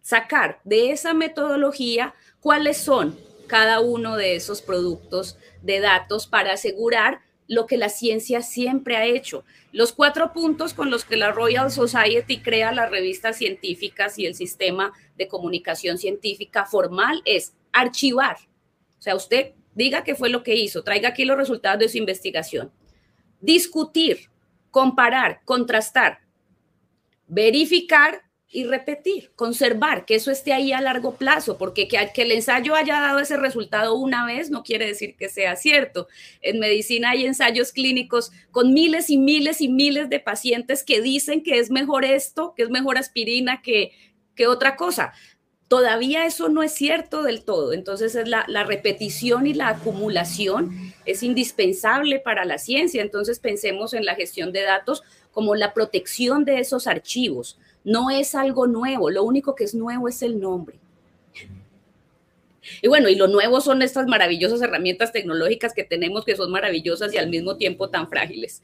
[0.00, 7.20] sacar de esa metodología cuáles son cada uno de esos productos de datos para asegurar
[7.48, 9.44] lo que la ciencia siempre ha hecho.
[9.72, 14.34] Los cuatro puntos con los que la Royal Society crea las revistas científicas y el
[14.34, 18.36] sistema de comunicación científica formal es archivar.
[18.98, 21.98] O sea, usted diga qué fue lo que hizo, traiga aquí los resultados de su
[21.98, 22.70] investigación.
[23.40, 24.30] Discutir,
[24.70, 26.20] comparar, contrastar,
[27.26, 28.22] verificar
[28.54, 33.00] y repetir, conservar, que eso esté ahí a largo plazo, porque que, el ensayo haya
[33.00, 36.06] dado ese resultado una vez no quiere decir que sea cierto.
[36.42, 41.42] En medicina hay ensayos clínicos con miles y miles y miles de pacientes que dicen
[41.42, 43.92] que es mejor esto, que es mejor aspirina que,
[44.36, 45.14] que otra cosa.
[45.68, 47.72] Todavía eso no es cierto del todo.
[47.72, 53.00] Entonces es la repetición y la acumulación es indispensable para la ciencia.
[53.00, 58.34] Entonces pensemos en la gestión de datos como la protección de esos archivos no es
[58.34, 60.78] algo nuevo, lo único que es nuevo es el nombre.
[62.80, 67.12] Y bueno, y lo nuevo son estas maravillosas herramientas tecnológicas que tenemos que son maravillosas
[67.12, 68.62] y al mismo tiempo tan frágiles.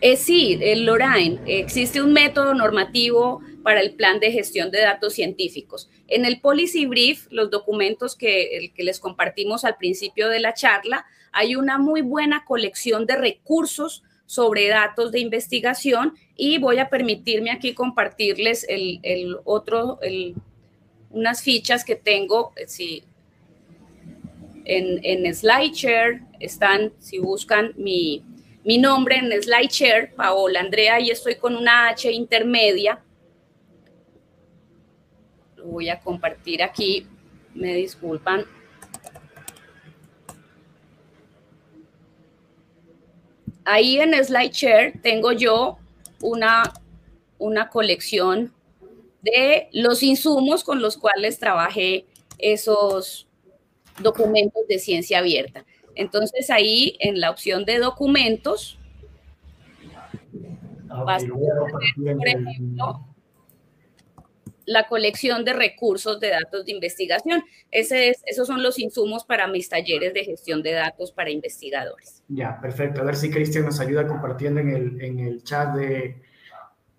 [0.00, 5.12] Eh, sí, el Lorraine, existe un método normativo para el plan de gestión de datos
[5.12, 5.88] científicos.
[6.08, 11.06] En el Policy Brief, los documentos que, que les compartimos al principio de la charla,
[11.30, 14.02] hay una muy buena colección de recursos
[14.32, 19.98] sobre datos de investigación y voy a permitirme aquí compartirles el, otro,
[21.10, 23.04] unas fichas que tengo, eh, si
[24.64, 28.24] en, en SlideShare están, si buscan mi,
[28.64, 33.02] mi nombre en SlideShare, Paola Andrea, y estoy con una H intermedia.
[35.56, 37.06] Lo voy a compartir aquí,
[37.52, 38.46] me disculpan.
[43.64, 45.78] Ahí en SlideShare tengo yo
[46.20, 46.62] una,
[47.38, 48.52] una colección
[49.22, 52.06] de los insumos con los cuales trabajé
[52.38, 53.28] esos
[54.00, 55.64] documentos de ciencia abierta.
[55.94, 58.78] Entonces ahí en la opción de documentos,
[60.88, 63.06] por ejemplo,
[64.66, 67.42] la colección de recursos de datos de investigación.
[67.70, 72.22] Esos son los insumos para mis talleres de gestión de datos para investigadores.
[72.28, 73.00] Ya, perfecto.
[73.00, 76.22] A ver si Cristian nos ayuda compartiendo en el, en el chat de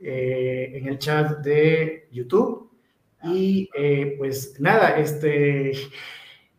[0.06, 2.70] eh, en el chat de YouTube.
[3.24, 5.72] Y eh, pues nada, este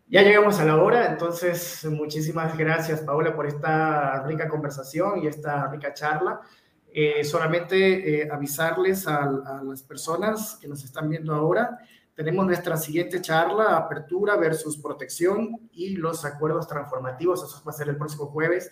[0.08, 5.68] ya llegamos a la hora, entonces muchísimas gracias Paola por esta rica conversación y esta
[5.70, 6.40] rica charla.
[6.96, 9.28] Eh, solamente eh, avisarles a,
[9.64, 11.76] las personas que nos están viendo ahora,
[12.14, 17.42] tenemos nuestra siguiente charla, apertura versus protección y los acuerdos transformativos.
[17.42, 18.70] Eso va a ser el próximo jueves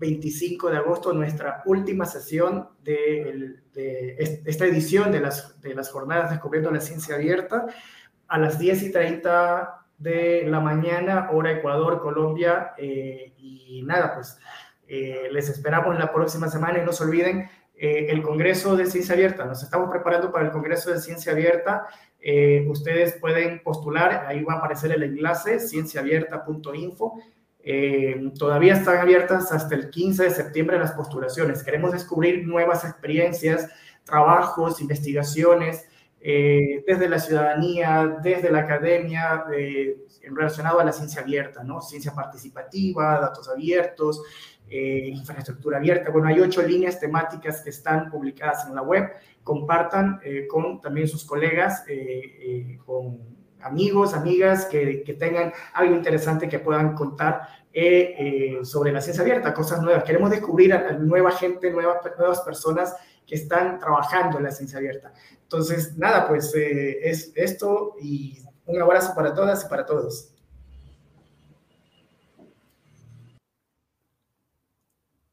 [0.00, 3.60] 25 de agosto, nuestra última sesión de,
[4.16, 7.66] esta edición de las, jornadas Descubriendo la Ciencia Abierta
[8.26, 12.72] a las 10 y 30 de la mañana, hora Ecuador, Colombia.
[12.78, 14.38] Eh, y nada, pues
[14.88, 17.48] les esperamos la próxima semana y no se olviden
[17.82, 19.46] eh, el Congreso de Ciencia Abierta.
[19.46, 21.86] Nos estamos preparando para el Congreso de Ciencia Abierta.
[22.20, 27.14] Eh, ustedes pueden postular, ahí va a aparecer el enlace, cienciaabierta.info.
[27.62, 31.62] Eh, todavía están abiertas hasta el 15 de septiembre las postulaciones.
[31.62, 33.70] Queremos descubrir nuevas experiencias,
[34.04, 35.86] trabajos, investigaciones
[36.22, 39.46] desde la ciudadanía, desde la academia,
[40.22, 41.80] relacionado a la ciencia abierta, ¿no?
[41.80, 44.20] Ciencia participativa, datos abiertos,
[44.70, 46.10] infraestructura abierta.
[46.10, 49.10] Bueno, hay ocho líneas temáticas que están publicadas en la web.
[49.42, 51.84] Compartan con también sus colegas,
[52.86, 53.18] con
[53.62, 59.22] amigos, amigas que, que, tengan algo interesante que puedan contar eh, eh, sobre la ciencia
[59.22, 60.02] abierta, cosas nuevas.
[60.02, 65.12] Queremos descubrir a, nueva gente, nuevas, personas que están trabajando en la ciencia abierta.
[65.42, 70.32] Entonces, nada, pues eh, es esto y un abrazo para todas y para todos.